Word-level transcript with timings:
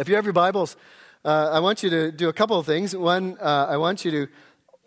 If 0.00 0.08
you 0.08 0.14
have 0.14 0.24
your 0.24 0.32
Bibles, 0.32 0.78
uh, 1.26 1.50
I 1.52 1.60
want 1.60 1.82
you 1.82 1.90
to 1.90 2.10
do 2.10 2.30
a 2.30 2.32
couple 2.32 2.58
of 2.58 2.64
things. 2.64 2.96
One, 2.96 3.36
uh, 3.38 3.66
I 3.68 3.76
want 3.76 4.02
you 4.02 4.10
to 4.12 4.28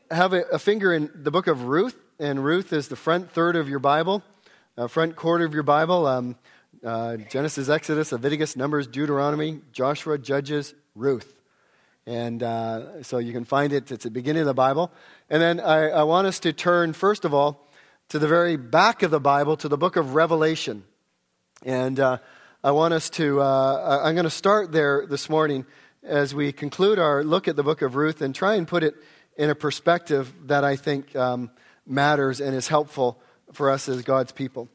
have 0.09 0.33
a, 0.33 0.41
a, 0.53 0.57
finger 0.57 0.91
in 0.91 1.11
the 1.13 1.29
book 1.29 1.45
of 1.45 1.65
Ruth, 1.65 1.95
and 2.17 2.43
Ruth 2.43 2.73
is 2.73 2.87
the 2.87 2.95
front 2.95 3.29
third 3.29 3.55
of 3.55 3.69
your 3.69 3.77
Bible, 3.77 4.23
uh, 4.75 4.87
front 4.87 5.15
quarter 5.15 5.45
of 5.45 5.53
your 5.53 5.61
Bible. 5.61 6.07
Um, 6.07 6.35
uh, 6.83 7.17
Genesis, 7.29 7.69
Exodus, 7.69 8.11
Leviticus, 8.11 8.55
Numbers, 8.55 8.87
Deuteronomy, 8.87 9.61
Joshua, 9.71 10.17
Judges, 10.17 10.73
Ruth. 10.95 11.31
And 12.07 12.41
uh, 12.41 13.03
so 13.03 13.19
you 13.19 13.33
can 13.33 13.45
find 13.45 13.71
it, 13.71 13.91
it's 13.91 14.05
the 14.05 14.09
beginning 14.09 14.41
of 14.41 14.47
the 14.47 14.55
Bible. 14.55 14.91
And 15.29 15.39
then 15.43 15.59
I, 15.59 15.89
I 15.89 16.03
want 16.03 16.25
us 16.25 16.39
to 16.39 16.53
turn, 16.53 16.93
first 16.93 17.23
of 17.23 17.35
all, 17.35 17.67
to 18.09 18.17
the 18.17 18.27
very 18.27 18.55
back 18.57 19.03
of 19.03 19.11
the 19.11 19.19
Bible, 19.19 19.57
to 19.57 19.67
the 19.67 19.77
book 19.77 19.95
of 19.95 20.15
Revelation. 20.15 20.85
And 21.63 21.99
uh, 21.99 22.17
I 22.65 22.71
want 22.71 22.93
us 22.93 23.09
to, 23.09 23.41
uh, 23.41 23.99
I'm 24.05 24.15
going 24.15 24.23
to 24.23 24.29
start 24.29 24.71
there 24.71 25.05
this 25.05 25.29
morning 25.29 25.65
as 26.01 26.33
we 26.33 26.53
conclude 26.53 26.97
our 26.97 27.21
look 27.21 27.49
at 27.49 27.57
the 27.57 27.63
book 27.63 27.81
of 27.81 27.97
Ruth 27.97 28.21
and 28.21 28.33
try 28.33 28.55
and 28.55 28.65
put 28.65 28.85
it 28.85 28.95
in 29.35 29.49
a 29.49 29.55
perspective 29.55 30.33
that 30.45 30.63
I 30.63 30.77
think 30.77 31.13
um, 31.13 31.51
matters 31.85 32.39
and 32.39 32.55
is 32.55 32.69
helpful 32.69 33.21
for 33.51 33.69
us 33.69 33.89
as 33.89 34.01
God's 34.03 34.31
people. 34.31 34.69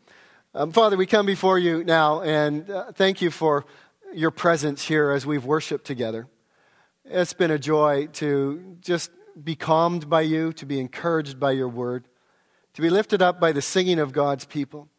Um, 0.55 0.71
Father, 0.71 0.99
we 0.99 1.07
come 1.07 1.25
before 1.25 1.59
you 1.59 1.83
now 1.83 2.21
and 2.21 2.69
uh, 2.69 2.93
thank 2.93 3.23
you 3.23 3.31
for 3.31 3.65
your 4.13 4.33
presence 4.33 4.85
here 4.85 5.11
as 5.11 5.25
we've 5.25 5.47
worshiped 5.47 5.87
together. 5.87 6.29
It's 7.07 7.33
been 7.33 7.51
a 7.51 7.59
joy 7.59 8.09
to 8.15 8.77
just 8.83 9.11
be 9.43 9.57
calmed 9.57 10.11
by 10.11 10.21
you, 10.21 10.53
to 10.53 10.67
be 10.67 10.79
encouraged 10.79 11.41
by 11.41 11.53
your 11.53 11.69
word, 11.69 12.07
to 12.75 12.83
be 12.83 12.91
lifted 12.91 13.23
up 13.23 13.41
by 13.41 13.53
the 13.53 13.63
singing 13.63 13.99
of 13.99 14.13
God's 14.13 14.45
people 14.45 14.91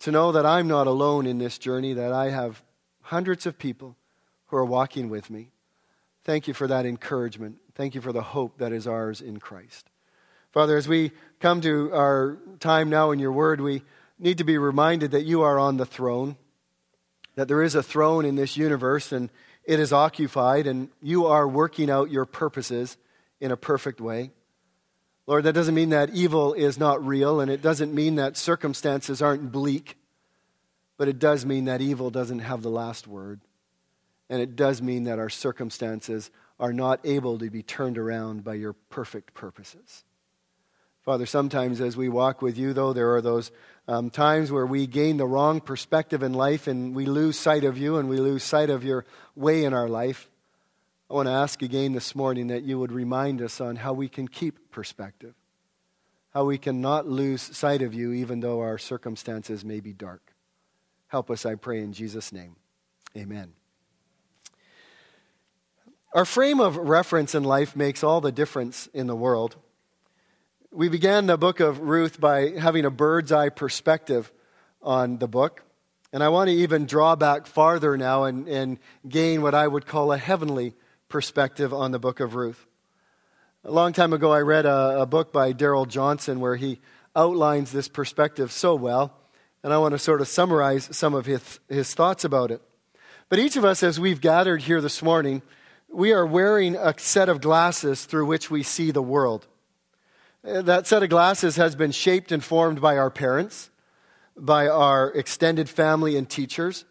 to 0.00 0.10
know 0.10 0.32
that 0.32 0.46
I'm 0.46 0.68
not 0.68 0.86
alone 0.86 1.26
in 1.26 1.38
this 1.38 1.58
journey, 1.58 1.92
that 1.94 2.12
I 2.12 2.30
have 2.30 2.62
hundreds 3.02 3.46
of 3.46 3.58
people 3.58 3.96
who 4.46 4.56
are 4.56 4.64
walking 4.64 5.08
with 5.08 5.30
me. 5.30 5.50
Thank 6.24 6.48
you 6.48 6.54
for 6.54 6.66
that 6.66 6.86
encouragement. 6.86 7.58
Thank 7.74 7.94
you 7.94 8.00
for 8.00 8.12
the 8.12 8.22
hope 8.22 8.58
that 8.58 8.72
is 8.72 8.86
ours 8.86 9.20
in 9.20 9.38
Christ. 9.38 9.90
Father, 10.52 10.76
as 10.76 10.86
we 10.86 11.12
come 11.40 11.60
to 11.62 11.92
our 11.92 12.38
time 12.60 12.88
now 12.88 13.10
in 13.10 13.18
your 13.18 13.32
word, 13.32 13.60
we 13.60 13.82
need 14.18 14.38
to 14.38 14.44
be 14.44 14.56
reminded 14.56 15.10
that 15.10 15.24
you 15.24 15.42
are 15.42 15.58
on 15.58 15.76
the 15.76 15.86
throne, 15.86 16.36
that 17.34 17.48
there 17.48 17.62
is 17.62 17.74
a 17.74 17.82
throne 17.82 18.24
in 18.24 18.36
this 18.36 18.56
universe 18.56 19.10
and 19.10 19.30
it 19.64 19.80
is 19.80 19.92
occupied, 19.92 20.66
and 20.66 20.90
you 21.00 21.26
are 21.26 21.48
working 21.48 21.90
out 21.90 22.10
your 22.10 22.26
purposes 22.26 22.98
in 23.40 23.50
a 23.50 23.56
perfect 23.56 24.00
way. 24.00 24.30
Lord, 25.26 25.44
that 25.44 25.54
doesn't 25.54 25.74
mean 25.74 25.90
that 25.90 26.10
evil 26.10 26.52
is 26.52 26.78
not 26.78 27.04
real, 27.04 27.40
and 27.40 27.50
it 27.50 27.62
doesn't 27.62 27.94
mean 27.94 28.16
that 28.16 28.36
circumstances 28.36 29.22
aren't 29.22 29.50
bleak, 29.50 29.96
but 30.98 31.08
it 31.08 31.18
does 31.18 31.46
mean 31.46 31.64
that 31.64 31.80
evil 31.80 32.10
doesn't 32.10 32.40
have 32.40 32.62
the 32.62 32.70
last 32.70 33.06
word. 33.06 33.40
And 34.28 34.42
it 34.42 34.56
does 34.56 34.82
mean 34.82 35.04
that 35.04 35.18
our 35.18 35.30
circumstances 35.30 36.30
are 36.60 36.72
not 36.72 37.00
able 37.04 37.38
to 37.38 37.50
be 37.50 37.62
turned 37.62 37.98
around 37.98 38.44
by 38.44 38.54
your 38.54 38.72
perfect 38.72 39.34
purposes. 39.34 40.04
Father, 41.04 41.26
sometimes 41.26 41.80
as 41.80 41.96
we 41.96 42.08
walk 42.08 42.40
with 42.40 42.56
you, 42.56 42.72
though, 42.72 42.92
there 42.92 43.14
are 43.14 43.20
those 43.20 43.50
um, 43.86 44.08
times 44.08 44.50
where 44.50 44.64
we 44.64 44.86
gain 44.86 45.18
the 45.18 45.26
wrong 45.26 45.60
perspective 45.60 46.22
in 46.22 46.32
life 46.32 46.66
and 46.66 46.94
we 46.94 47.04
lose 47.04 47.38
sight 47.38 47.64
of 47.64 47.76
you 47.76 47.96
and 47.98 48.08
we 48.08 48.16
lose 48.16 48.42
sight 48.42 48.70
of 48.70 48.84
your 48.84 49.04
way 49.36 49.64
in 49.64 49.74
our 49.74 49.88
life. 49.88 50.30
I 51.10 51.14
want 51.14 51.28
to 51.28 51.32
ask 51.32 51.60
again 51.60 51.92
this 51.92 52.14
morning 52.14 52.46
that 52.46 52.62
you 52.62 52.78
would 52.78 52.90
remind 52.90 53.42
us 53.42 53.60
on 53.60 53.76
how 53.76 53.92
we 53.92 54.08
can 54.08 54.26
keep 54.26 54.70
perspective, 54.70 55.34
how 56.32 56.46
we 56.46 56.56
can 56.56 56.80
not 56.80 57.06
lose 57.06 57.42
sight 57.42 57.82
of 57.82 57.92
you 57.92 58.12
even 58.12 58.40
though 58.40 58.60
our 58.60 58.78
circumstances 58.78 59.64
may 59.64 59.80
be 59.80 59.92
dark. 59.92 60.32
Help 61.08 61.30
us, 61.30 61.44
I 61.44 61.56
pray, 61.56 61.80
in 61.80 61.92
Jesus' 61.92 62.32
name. 62.32 62.56
Amen. 63.16 63.52
Our 66.14 66.24
frame 66.24 66.58
of 66.58 66.76
reference 66.76 67.34
in 67.34 67.44
life 67.44 67.76
makes 67.76 68.02
all 68.02 68.22
the 68.22 68.32
difference 68.32 68.88
in 68.94 69.06
the 69.06 69.16
world. 69.16 69.56
We 70.72 70.88
began 70.88 71.26
the 71.26 71.36
book 71.36 71.60
of 71.60 71.80
Ruth 71.80 72.18
by 72.18 72.50
having 72.50 72.86
a 72.86 72.90
bird's 72.90 73.30
eye 73.30 73.50
perspective 73.50 74.32
on 74.82 75.18
the 75.18 75.28
book. 75.28 75.62
And 76.14 76.22
I 76.22 76.30
want 76.30 76.48
to 76.48 76.54
even 76.54 76.86
draw 76.86 77.14
back 77.14 77.46
farther 77.46 77.98
now 77.98 78.24
and, 78.24 78.48
and 78.48 78.78
gain 79.06 79.42
what 79.42 79.54
I 79.54 79.68
would 79.68 79.86
call 79.86 80.10
a 80.10 80.18
heavenly 80.18 80.74
perspective 81.14 81.72
on 81.72 81.92
the 81.92 81.98
book 82.00 82.18
of 82.18 82.34
Ruth. 82.34 82.66
A 83.62 83.70
long 83.70 83.92
time 83.92 84.12
ago, 84.12 84.32
I 84.32 84.40
read 84.40 84.66
a, 84.66 85.02
a 85.02 85.06
book 85.06 85.32
by 85.32 85.52
Darrell 85.52 85.86
Johnson 85.86 86.40
where 86.40 86.56
he 86.56 86.80
outlines 87.14 87.70
this 87.70 87.86
perspective 87.86 88.50
so 88.50 88.74
well, 88.74 89.16
and 89.62 89.72
I 89.72 89.78
want 89.78 89.92
to 89.92 89.98
sort 90.00 90.20
of 90.20 90.26
summarize 90.26 90.88
some 90.90 91.14
of 91.14 91.24
his, 91.24 91.60
his 91.68 91.94
thoughts 91.94 92.24
about 92.24 92.50
it. 92.50 92.60
But 93.28 93.38
each 93.38 93.54
of 93.54 93.64
us, 93.64 93.84
as 93.84 94.00
we've 94.00 94.20
gathered 94.20 94.62
here 94.62 94.80
this 94.80 95.04
morning, 95.04 95.42
we 95.88 96.12
are 96.12 96.26
wearing 96.26 96.74
a 96.74 96.98
set 96.98 97.28
of 97.28 97.40
glasses 97.40 98.06
through 98.06 98.26
which 98.26 98.50
we 98.50 98.64
see 98.64 98.90
the 98.90 99.00
world. 99.00 99.46
Uh, 100.44 100.62
that 100.62 100.88
set 100.88 101.04
of 101.04 101.10
glasses 101.10 101.54
has 101.54 101.76
been 101.76 101.92
shaped 101.92 102.32
and 102.32 102.42
formed 102.42 102.80
by 102.80 102.96
our 102.96 103.08
parents, 103.08 103.70
by 104.36 104.66
our 104.66 105.12
extended 105.12 105.68
family 105.68 106.16
and 106.16 106.28
teachers, 106.28 106.84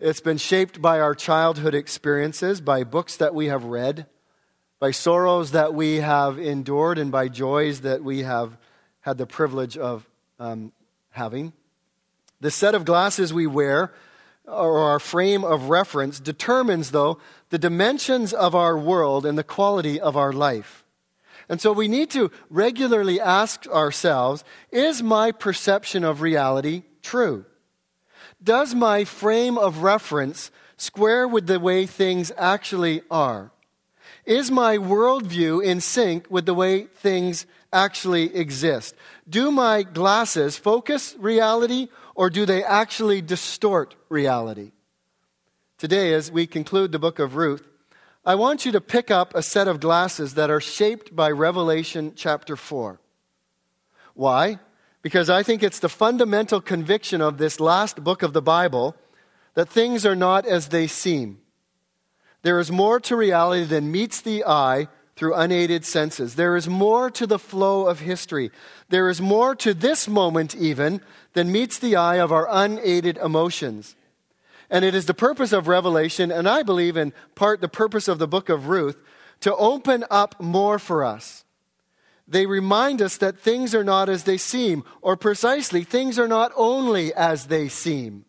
it's 0.00 0.20
been 0.20 0.38
shaped 0.38 0.80
by 0.80 0.98
our 0.98 1.14
childhood 1.14 1.74
experiences, 1.74 2.62
by 2.62 2.84
books 2.84 3.16
that 3.18 3.34
we 3.34 3.46
have 3.46 3.64
read, 3.64 4.06
by 4.78 4.92
sorrows 4.92 5.50
that 5.50 5.74
we 5.74 5.96
have 5.96 6.38
endured, 6.38 6.98
and 6.98 7.12
by 7.12 7.28
joys 7.28 7.82
that 7.82 8.02
we 8.02 8.20
have 8.20 8.56
had 9.00 9.18
the 9.18 9.26
privilege 9.26 9.76
of 9.76 10.08
um, 10.38 10.72
having. 11.10 11.52
The 12.40 12.50
set 12.50 12.74
of 12.74 12.86
glasses 12.86 13.34
we 13.34 13.46
wear, 13.46 13.92
or 14.46 14.78
our 14.78 14.98
frame 14.98 15.44
of 15.44 15.68
reference, 15.68 16.18
determines, 16.18 16.92
though, 16.92 17.18
the 17.50 17.58
dimensions 17.58 18.32
of 18.32 18.54
our 18.54 18.78
world 18.78 19.26
and 19.26 19.36
the 19.36 19.44
quality 19.44 20.00
of 20.00 20.16
our 20.16 20.32
life. 20.32 20.82
And 21.50 21.60
so 21.60 21.72
we 21.72 21.88
need 21.88 22.10
to 22.12 22.30
regularly 22.48 23.20
ask 23.20 23.66
ourselves 23.66 24.44
is 24.70 25.02
my 25.02 25.30
perception 25.30 26.04
of 26.04 26.22
reality 26.22 26.84
true? 27.02 27.44
Does 28.42 28.74
my 28.74 29.04
frame 29.04 29.58
of 29.58 29.82
reference 29.82 30.50
square 30.76 31.28
with 31.28 31.46
the 31.46 31.60
way 31.60 31.86
things 31.86 32.32
actually 32.38 33.02
are? 33.10 33.50
Is 34.24 34.50
my 34.50 34.76
worldview 34.76 35.64
in 35.64 35.80
sync 35.80 36.26
with 36.30 36.46
the 36.46 36.54
way 36.54 36.84
things 36.84 37.46
actually 37.72 38.34
exist? 38.34 38.94
Do 39.28 39.50
my 39.50 39.82
glasses 39.82 40.56
focus 40.56 41.14
reality 41.18 41.88
or 42.14 42.30
do 42.30 42.46
they 42.46 42.64
actually 42.64 43.20
distort 43.22 43.94
reality? 44.08 44.72
Today, 45.78 46.12
as 46.12 46.30
we 46.30 46.46
conclude 46.46 46.92
the 46.92 46.98
book 46.98 47.18
of 47.18 47.36
Ruth, 47.36 47.66
I 48.24 48.34
want 48.34 48.66
you 48.66 48.72
to 48.72 48.80
pick 48.80 49.10
up 49.10 49.34
a 49.34 49.42
set 49.42 49.66
of 49.66 49.80
glasses 49.80 50.34
that 50.34 50.50
are 50.50 50.60
shaped 50.60 51.16
by 51.16 51.30
Revelation 51.30 52.12
chapter 52.14 52.54
4. 52.54 53.00
Why? 54.14 54.58
Because 55.02 55.30
I 55.30 55.42
think 55.42 55.62
it's 55.62 55.78
the 55.78 55.88
fundamental 55.88 56.60
conviction 56.60 57.20
of 57.20 57.38
this 57.38 57.60
last 57.60 58.02
book 58.04 58.22
of 58.22 58.32
the 58.32 58.42
Bible 58.42 58.96
that 59.54 59.68
things 59.68 60.04
are 60.04 60.16
not 60.16 60.46
as 60.46 60.68
they 60.68 60.86
seem. 60.86 61.38
There 62.42 62.60
is 62.60 62.70
more 62.70 63.00
to 63.00 63.16
reality 63.16 63.64
than 63.64 63.92
meets 63.92 64.20
the 64.20 64.44
eye 64.44 64.88
through 65.16 65.34
unaided 65.34 65.84
senses. 65.84 66.36
There 66.36 66.56
is 66.56 66.68
more 66.68 67.10
to 67.10 67.26
the 67.26 67.38
flow 67.38 67.86
of 67.86 68.00
history. 68.00 68.50
There 68.88 69.10
is 69.10 69.20
more 69.20 69.54
to 69.56 69.74
this 69.74 70.08
moment, 70.08 70.54
even, 70.54 71.02
than 71.34 71.52
meets 71.52 71.78
the 71.78 71.96
eye 71.96 72.16
of 72.16 72.32
our 72.32 72.48
unaided 72.50 73.18
emotions. 73.18 73.96
And 74.70 74.84
it 74.84 74.94
is 74.94 75.06
the 75.06 75.14
purpose 75.14 75.52
of 75.52 75.68
Revelation, 75.68 76.30
and 76.30 76.48
I 76.48 76.62
believe 76.62 76.96
in 76.96 77.12
part 77.34 77.60
the 77.60 77.68
purpose 77.68 78.08
of 78.08 78.18
the 78.18 78.28
book 78.28 78.48
of 78.48 78.68
Ruth, 78.68 78.96
to 79.40 79.54
open 79.56 80.04
up 80.10 80.40
more 80.40 80.78
for 80.78 81.04
us 81.04 81.44
they 82.30 82.46
remind 82.46 83.02
us 83.02 83.16
that 83.16 83.40
things 83.40 83.74
are 83.74 83.84
not 83.84 84.08
as 84.08 84.24
they 84.24 84.36
seem, 84.36 84.84
or 85.02 85.16
precisely, 85.16 85.82
things 85.82 86.18
are 86.18 86.28
not 86.28 86.52
only 86.56 87.12
as 87.12 87.46
they 87.46 87.68
seem. 87.68 88.24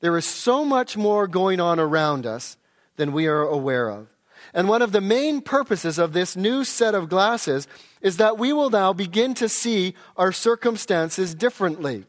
There 0.00 0.18
is 0.18 0.26
so 0.26 0.64
much 0.64 0.96
more 0.96 1.28
going 1.28 1.60
on 1.60 1.78
around 1.78 2.26
us 2.26 2.56
than 2.96 3.12
we 3.12 3.28
are 3.28 3.42
aware 3.42 3.88
of. 3.88 4.08
And 4.52 4.68
one 4.68 4.82
of 4.82 4.90
the 4.90 5.00
main 5.00 5.40
purposes 5.40 5.96
of 5.96 6.12
this 6.12 6.36
new 6.36 6.64
set 6.64 6.96
of 6.96 7.08
glasses 7.08 7.68
is 8.00 8.16
that 8.16 8.36
we 8.36 8.52
will 8.52 8.68
now 8.68 8.92
begin 8.92 9.32
to 9.34 9.48
see 9.48 9.94
our 10.16 10.32
circumstances 10.32 11.36
differently. 11.36 12.04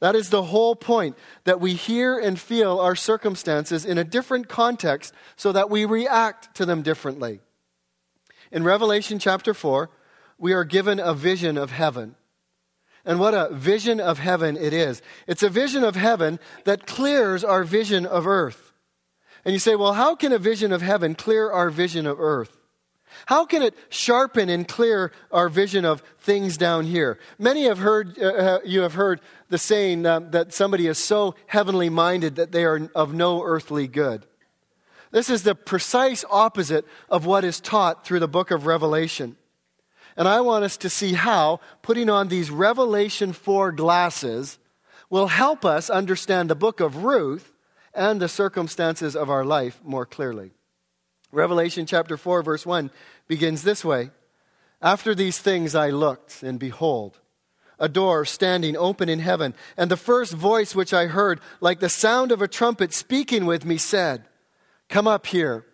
That 0.00 0.14
is 0.14 0.28
the 0.28 0.44
whole 0.44 0.76
point, 0.76 1.16
that 1.44 1.60
we 1.60 1.72
hear 1.72 2.18
and 2.18 2.38
feel 2.38 2.78
our 2.78 2.94
circumstances 2.94 3.86
in 3.86 3.96
a 3.96 4.04
different 4.04 4.48
context 4.48 5.14
so 5.34 5.50
that 5.52 5.70
we 5.70 5.86
react 5.86 6.54
to 6.56 6.66
them 6.66 6.82
differently. 6.82 7.40
In 8.50 8.64
Revelation 8.64 9.18
chapter 9.18 9.54
4, 9.54 9.90
we 10.38 10.52
are 10.52 10.64
given 10.64 10.98
a 10.98 11.14
vision 11.14 11.58
of 11.58 11.70
heaven. 11.70 12.14
And 13.04 13.18
what 13.18 13.34
a 13.34 13.48
vision 13.52 14.00
of 14.00 14.18
heaven 14.18 14.56
it 14.56 14.72
is. 14.72 15.02
It's 15.26 15.42
a 15.42 15.48
vision 15.48 15.84
of 15.84 15.96
heaven 15.96 16.38
that 16.64 16.86
clears 16.86 17.44
our 17.44 17.64
vision 17.64 18.06
of 18.06 18.26
earth. 18.26 18.72
And 19.44 19.52
you 19.52 19.58
say, 19.58 19.76
well, 19.76 19.94
how 19.94 20.14
can 20.14 20.32
a 20.32 20.38
vision 20.38 20.72
of 20.72 20.82
heaven 20.82 21.14
clear 21.14 21.50
our 21.50 21.70
vision 21.70 22.06
of 22.06 22.20
earth? 22.20 22.58
How 23.26 23.46
can 23.46 23.62
it 23.62 23.74
sharpen 23.88 24.48
and 24.48 24.68
clear 24.68 25.12
our 25.32 25.48
vision 25.48 25.84
of 25.84 26.02
things 26.18 26.56
down 26.56 26.84
here? 26.84 27.18
Many 27.38 27.64
have 27.64 27.78
heard, 27.78 28.18
uh, 28.18 28.26
uh 28.26 28.58
you 28.64 28.82
have 28.82 28.94
heard 28.94 29.20
the 29.48 29.58
saying 29.58 30.06
um, 30.06 30.30
that 30.30 30.52
somebody 30.52 30.86
is 30.86 30.98
so 30.98 31.34
heavenly 31.46 31.88
minded 31.88 32.36
that 32.36 32.52
they 32.52 32.64
are 32.64 32.90
of 32.94 33.14
no 33.14 33.42
earthly 33.42 33.88
good. 33.88 34.26
This 35.10 35.30
is 35.30 35.42
the 35.42 35.54
precise 35.54 36.24
opposite 36.30 36.86
of 37.08 37.26
what 37.26 37.44
is 37.44 37.60
taught 37.60 38.04
through 38.04 38.20
the 38.20 38.28
book 38.28 38.50
of 38.50 38.66
Revelation. 38.66 39.36
And 40.16 40.26
I 40.26 40.40
want 40.40 40.64
us 40.64 40.76
to 40.78 40.90
see 40.90 41.14
how 41.14 41.60
putting 41.82 42.10
on 42.10 42.28
these 42.28 42.50
Revelation 42.50 43.32
4 43.32 43.72
glasses 43.72 44.58
will 45.08 45.28
help 45.28 45.64
us 45.64 45.88
understand 45.88 46.50
the 46.50 46.54
book 46.54 46.80
of 46.80 47.04
Ruth 47.04 47.52
and 47.94 48.20
the 48.20 48.28
circumstances 48.28 49.16
of 49.16 49.30
our 49.30 49.44
life 49.44 49.80
more 49.84 50.04
clearly. 50.04 50.52
Revelation 51.32 51.86
chapter 51.86 52.16
4, 52.16 52.42
verse 52.42 52.66
1 52.66 52.90
begins 53.26 53.62
this 53.62 53.84
way 53.84 54.10
After 54.82 55.14
these 55.14 55.38
things 55.38 55.74
I 55.74 55.90
looked, 55.90 56.42
and 56.42 56.58
behold, 56.58 57.20
a 57.78 57.88
door 57.88 58.24
standing 58.24 58.76
open 58.76 59.08
in 59.08 59.20
heaven, 59.20 59.54
and 59.76 59.90
the 59.90 59.96
first 59.96 60.32
voice 60.32 60.74
which 60.74 60.92
I 60.92 61.06
heard, 61.06 61.40
like 61.60 61.80
the 61.80 61.88
sound 61.88 62.32
of 62.32 62.42
a 62.42 62.48
trumpet 62.48 62.92
speaking 62.92 63.46
with 63.46 63.64
me, 63.64 63.78
said, 63.78 64.24
Come 64.88 65.06
up 65.06 65.26
here, 65.26 65.66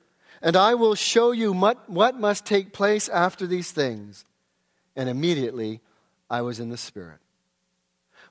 and 0.42 0.56
I 0.56 0.74
will 0.74 0.94
show 0.94 1.30
you 1.30 1.52
what, 1.52 1.88
what 1.88 2.18
must 2.18 2.44
take 2.44 2.72
place 2.72 3.08
after 3.08 3.46
these 3.46 3.70
things. 3.70 4.24
And 4.96 5.08
immediately 5.08 5.80
I 6.28 6.42
was 6.42 6.60
in 6.60 6.70
the 6.70 6.76
Spirit. 6.76 7.18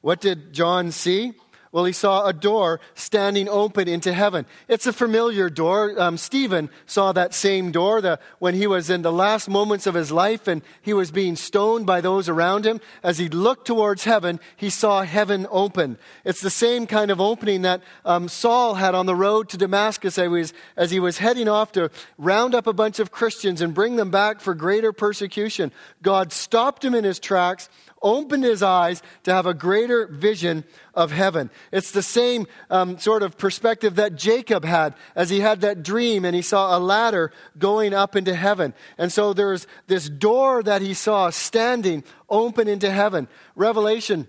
What 0.02 0.20
did 0.20 0.54
John 0.54 0.92
see? 0.92 1.34
Well, 1.74 1.86
he 1.86 1.92
saw 1.92 2.28
a 2.28 2.34
door 2.34 2.80
standing 2.94 3.50
open 3.50 3.88
into 3.88 4.14
heaven. 4.14 4.46
It's 4.68 4.86
a 4.86 4.94
familiar 4.94 5.50
door. 5.50 6.00
Um, 6.00 6.18
Stephen 6.18 6.70
saw 6.86 7.12
that 7.14 7.34
same 7.34 7.72
door 7.72 8.00
the, 8.00 8.20
when 8.38 8.54
he 8.54 8.68
was 8.68 8.92
in 8.92 9.02
the 9.02 9.12
last 9.12 9.50
moments 9.50 9.88
of 9.88 9.96
his 9.96 10.12
life 10.12 10.48
and 10.48 10.62
he 10.84 10.94
was 10.94 11.10
being 11.10 11.36
stoned 11.36 11.88
by 11.88 12.00
those 12.00 12.30
around 12.30 12.68
him. 12.68 12.80
As 13.02 13.18
he 13.18 13.28
looked 13.28 13.66
towards 13.66 14.04
heaven, 14.04 14.40
he 14.56 14.70
saw 14.70 15.02
heaven 15.02 15.48
open. 15.50 15.98
It's 16.24 16.42
the 16.42 16.52
same 16.52 16.86
kind 16.86 17.10
of 17.10 17.20
opening 17.20 17.64
that 17.64 17.82
um, 18.06 18.30
Saul 18.30 18.76
had 18.76 18.94
on 18.94 19.08
the 19.08 19.16
road 19.16 19.50
to 19.50 19.58
Damascus 19.58 20.20
as 20.20 20.26
he, 20.26 20.28
was, 20.28 20.54
as 20.78 20.92
he 20.92 21.00
was 21.00 21.18
heading 21.18 21.50
off 21.50 21.72
to 21.72 21.90
round 22.20 22.54
up 22.54 22.68
a 22.68 22.74
bunch 22.74 23.00
of 23.00 23.10
Christians 23.10 23.62
and 23.62 23.74
bring 23.74 23.96
them 23.96 24.12
back 24.12 24.42
for 24.42 24.54
greater 24.54 24.94
persecution. 24.94 25.72
God 26.04 26.32
stopped 26.34 26.86
him 26.86 26.94
in 26.94 27.04
his 27.04 27.20
tracks 27.20 27.68
opened 28.04 28.44
his 28.44 28.62
eyes 28.62 29.02
to 29.24 29.34
have 29.34 29.46
a 29.46 29.54
greater 29.54 30.08
vision 30.08 30.66
of 30.94 31.12
heaven. 31.12 31.50
It's 31.72 31.92
the 31.92 32.04
same 32.04 32.46
um, 32.70 33.00
sort 33.00 33.24
of 33.24 33.38
perspective 33.38 33.96
that 33.96 34.16
Jacob 34.16 34.66
had 34.66 34.94
as 35.16 35.30
he 35.30 35.40
had 35.40 35.62
that 35.62 35.82
dream 35.82 36.26
and 36.26 36.36
he 36.36 36.42
saw 36.42 36.78
a 36.78 36.80
ladder 36.80 37.32
going 37.58 37.94
up 37.94 38.16
into 38.16 38.36
heaven. 38.36 38.74
And 38.98 39.12
so 39.12 39.34
there's 39.34 39.66
this 39.88 40.10
door 40.10 40.62
that 40.64 40.82
he 40.82 40.94
saw 40.94 41.30
standing 41.30 42.04
open 42.30 42.68
into 42.68 42.92
heaven. 42.92 43.28
Revelation 43.56 44.28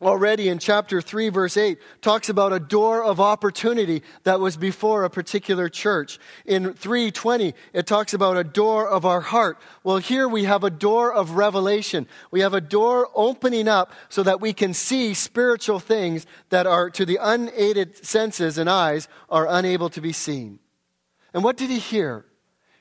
already 0.00 0.48
in 0.48 0.58
chapter 0.58 1.00
3 1.00 1.28
verse 1.30 1.56
8 1.56 1.78
talks 2.00 2.28
about 2.28 2.52
a 2.52 2.60
door 2.60 3.02
of 3.02 3.20
opportunity 3.20 4.02
that 4.24 4.40
was 4.40 4.56
before 4.56 5.04
a 5.04 5.10
particular 5.10 5.68
church. 5.68 6.18
In 6.44 6.74
320 6.74 7.54
it 7.72 7.86
talks 7.86 8.14
about 8.14 8.36
a 8.36 8.44
door 8.44 8.88
of 8.88 9.04
our 9.04 9.20
heart. 9.20 9.58
Well 9.84 9.98
here 9.98 10.28
we 10.28 10.44
have 10.44 10.64
a 10.64 10.70
door 10.70 11.12
of 11.12 11.32
revelation. 11.32 12.06
We 12.30 12.40
have 12.40 12.54
a 12.54 12.60
door 12.60 13.08
opening 13.14 13.68
up 13.68 13.92
so 14.08 14.22
that 14.22 14.40
we 14.40 14.52
can 14.52 14.74
see 14.74 15.14
spiritual 15.14 15.80
things 15.80 16.26
that 16.50 16.66
are 16.66 16.90
to 16.90 17.04
the 17.04 17.18
unaided 17.20 18.04
senses 18.04 18.58
and 18.58 18.68
eyes 18.68 19.08
are 19.28 19.46
unable 19.48 19.88
to 19.90 20.00
be 20.00 20.12
seen. 20.12 20.58
And 21.32 21.44
what 21.44 21.56
did 21.56 21.70
he 21.70 21.78
hear? 21.78 22.24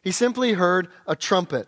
He 0.02 0.12
simply 0.12 0.54
heard 0.54 0.90
a 1.08 1.16
trumpet 1.16 1.68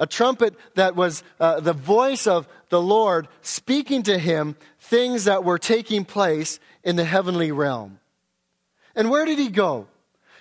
a 0.00 0.06
trumpet 0.06 0.56
that 0.74 0.96
was 0.96 1.22
uh, 1.38 1.60
the 1.60 1.74
voice 1.74 2.26
of 2.26 2.48
the 2.70 2.80
Lord 2.80 3.28
speaking 3.42 4.02
to 4.04 4.18
him 4.18 4.56
things 4.80 5.24
that 5.24 5.44
were 5.44 5.58
taking 5.58 6.04
place 6.04 6.58
in 6.82 6.96
the 6.96 7.04
heavenly 7.04 7.52
realm. 7.52 8.00
And 8.96 9.10
where 9.10 9.26
did 9.26 9.38
he 9.38 9.48
go? 9.48 9.86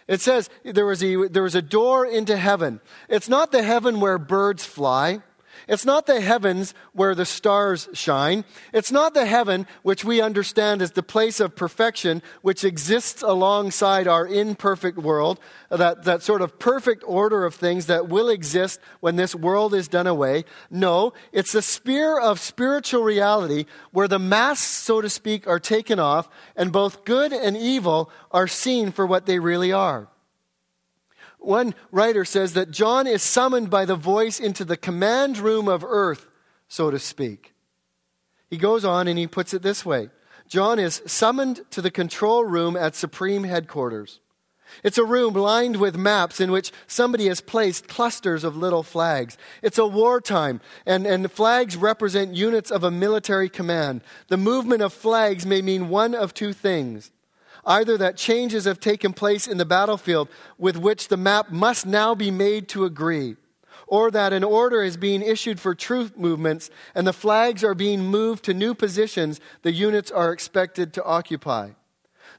It 0.07 0.21
says 0.21 0.49
there 0.63 0.85
was, 0.85 1.03
a, 1.03 1.27
there 1.27 1.43
was 1.43 1.55
a 1.55 1.61
door 1.61 2.05
into 2.05 2.37
heaven. 2.37 2.79
It's 3.09 3.29
not 3.29 3.51
the 3.51 3.61
heaven 3.61 3.99
where 3.99 4.17
birds 4.17 4.65
fly. 4.65 5.21
It's 5.67 5.85
not 5.85 6.05
the 6.05 6.21
heavens 6.21 6.73
where 6.93 7.15
the 7.15 7.25
stars 7.25 7.89
shine. 7.93 8.45
It's 8.73 8.91
not 8.91 9.13
the 9.13 9.25
heaven 9.25 9.67
which 9.83 10.05
we 10.05 10.21
understand 10.21 10.81
as 10.81 10.91
the 10.91 11.03
place 11.03 11.39
of 11.39 11.55
perfection, 11.55 12.21
which 12.41 12.63
exists 12.63 13.21
alongside 13.21 14.07
our 14.07 14.27
imperfect 14.27 14.97
world, 14.97 15.39
that, 15.69 16.03
that 16.03 16.23
sort 16.23 16.41
of 16.41 16.59
perfect 16.59 17.03
order 17.05 17.45
of 17.45 17.55
things 17.55 17.87
that 17.87 18.09
will 18.09 18.29
exist 18.29 18.79
when 18.99 19.15
this 19.15 19.35
world 19.35 19.73
is 19.73 19.87
done 19.87 20.07
away. 20.07 20.45
No, 20.69 21.13
it's 21.31 21.51
the 21.51 21.61
sphere 21.61 22.19
of 22.19 22.39
spiritual 22.39 23.03
reality 23.03 23.65
where 23.91 24.07
the 24.07 24.19
masks, 24.19 24.65
so 24.65 25.01
to 25.01 25.09
speak, 25.09 25.47
are 25.47 25.59
taken 25.59 25.99
off 25.99 26.29
and 26.55 26.71
both 26.71 27.05
good 27.05 27.33
and 27.33 27.55
evil 27.55 28.09
are 28.31 28.47
seen 28.47 28.91
for 28.91 29.05
what 29.05 29.25
they 29.25 29.39
really 29.39 29.71
are. 29.71 30.07
One 31.39 31.73
writer 31.91 32.25
says 32.25 32.53
that 32.53 32.71
John 32.71 33.07
is 33.07 33.23
summoned 33.23 33.69
by 33.69 33.85
the 33.85 33.95
voice 33.95 34.39
into 34.39 34.65
the 34.65 34.77
command 34.77 35.37
room 35.37 35.67
of 35.67 35.83
earth, 35.83 36.27
so 36.67 36.91
to 36.91 36.99
speak. 36.99 37.53
He 38.49 38.57
goes 38.57 38.83
on 38.83 39.07
and 39.07 39.17
he 39.17 39.27
puts 39.27 39.53
it 39.53 39.61
this 39.61 39.85
way 39.85 40.09
John 40.47 40.79
is 40.79 41.01
summoned 41.05 41.61
to 41.71 41.81
the 41.81 41.91
control 41.91 42.43
room 42.43 42.75
at 42.75 42.95
Supreme 42.95 43.43
Headquarters. 43.43 44.19
It's 44.83 44.97
a 44.97 45.05
room 45.05 45.33
lined 45.33 45.77
with 45.77 45.97
maps 45.97 46.39
in 46.39 46.51
which 46.51 46.71
somebody 46.85 47.27
has 47.27 47.41
placed 47.41 47.87
clusters 47.87 48.43
of 48.43 48.55
little 48.55 48.83
flags. 48.83 49.37
It's 49.63 49.79
a 49.79 49.87
wartime, 49.87 50.61
and, 50.85 51.07
and 51.07 51.31
flags 51.31 51.75
represent 51.75 52.35
units 52.35 52.69
of 52.69 52.83
a 52.83 52.91
military 52.91 53.49
command. 53.49 54.01
The 54.27 54.37
movement 54.37 54.83
of 54.83 54.93
flags 54.93 55.45
may 55.45 55.61
mean 55.63 55.89
one 55.89 56.13
of 56.13 56.33
two 56.33 56.53
things 56.53 57.11
either 57.69 57.97
that 57.97 58.17
changes 58.17 58.65
have 58.65 58.79
taken 58.79 59.13
place 59.13 59.47
in 59.47 59.57
the 59.57 59.65
battlefield 59.65 60.27
with 60.57 60.75
which 60.75 61.07
the 61.07 61.15
map 61.15 61.51
must 61.51 61.85
now 61.85 62.15
be 62.15 62.31
made 62.31 62.67
to 62.67 62.83
agree, 62.83 63.37
or 63.87 64.11
that 64.11 64.33
an 64.33 64.43
order 64.43 64.81
is 64.81 64.97
being 64.97 65.21
issued 65.21 65.59
for 65.59 65.75
troop 65.75 66.17
movements 66.17 66.69
and 66.95 67.07
the 67.07 67.13
flags 67.13 67.63
are 67.63 67.75
being 67.75 68.01
moved 68.01 68.43
to 68.43 68.53
new 68.53 68.73
positions 68.73 69.39
the 69.61 69.71
units 69.71 70.11
are 70.11 70.33
expected 70.33 70.91
to 70.93 71.03
occupy. 71.03 71.69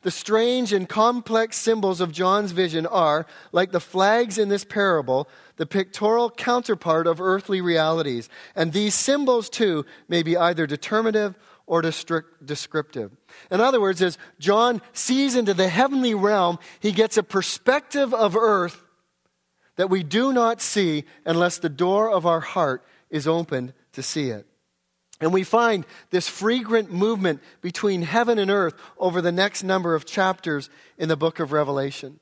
The 0.03 0.11
strange 0.11 0.73
and 0.73 0.89
complex 0.89 1.59
symbols 1.59 2.01
of 2.01 2.11
John's 2.11 2.53
vision 2.53 2.87
are, 2.87 3.27
like 3.53 3.71
the 3.71 3.81
flags 3.81 4.39
in 4.39 4.49
this 4.49 4.65
parable, 4.65 5.29
the 5.57 5.67
pictorial 5.67 6.31
counterpart 6.31 7.07
of 7.07 7.21
earthly 7.21 7.61
realities. 7.61 8.31
And 8.57 8.73
these 8.73 8.95
symbols, 8.95 9.51
too, 9.51 9.85
may 10.09 10.23
be 10.23 10.39
either 10.39 10.67
determinative 10.67 11.35
or 11.71 11.83
descriptive. 11.83 13.13
In 13.49 13.61
other 13.61 13.81
words, 13.81 14.03
as 14.03 14.19
John 14.41 14.83
sees 14.93 15.37
into 15.37 15.55
the 15.55 15.69
heavenly 15.69 16.15
realm, 16.15 16.59
he 16.81 16.91
gets 16.91 17.17
a 17.17 17.23
perspective 17.23 18.13
of 18.13 18.35
earth 18.35 18.83
that 19.77 19.89
we 19.89 20.03
do 20.03 20.33
not 20.33 20.61
see 20.61 21.05
unless 21.25 21.59
the 21.59 21.69
door 21.69 22.11
of 22.11 22.27
our 22.27 22.41
heart 22.41 22.85
is 23.09 23.29
opened 23.29 23.73
to 23.93 24.03
see 24.03 24.31
it. 24.31 24.49
And 25.21 25.33
we 25.33 25.45
find 25.45 25.87
this 26.11 26.27
frequent 26.27 26.93
movement 26.93 27.41
between 27.61 28.03
heaven 28.03 28.41
and 28.41 28.51
earth 28.51 28.75
over 28.99 29.23
the 29.23 29.31
next 29.31 29.63
number 29.63 29.95
of 29.95 30.05
chapters 30.05 30.71
in 30.99 31.09
the 31.09 31.17
book 31.17 31.39
of 31.39 31.53
Revelation. 31.53 32.19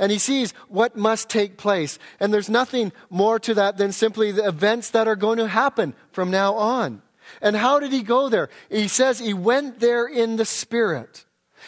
And 0.00 0.10
he 0.10 0.18
sees 0.18 0.52
what 0.66 0.96
must 0.96 1.28
take 1.28 1.56
place. 1.56 2.00
And 2.18 2.34
there's 2.34 2.50
nothing 2.50 2.90
more 3.10 3.38
to 3.38 3.54
that 3.54 3.76
than 3.76 3.92
simply 3.92 4.32
the 4.32 4.48
events 4.48 4.90
that 4.90 5.06
are 5.06 5.14
going 5.14 5.38
to 5.38 5.46
happen 5.46 5.94
from 6.10 6.32
now 6.32 6.54
on. 6.54 7.00
And 7.40 7.56
how 7.56 7.78
did 7.80 7.92
he 7.92 8.02
go 8.02 8.28
there? 8.28 8.48
He 8.68 8.88
says 8.88 9.18
he 9.18 9.34
went 9.34 9.80
there 9.80 10.06
in 10.06 10.36
the 10.36 10.44
Spirit. 10.44 11.24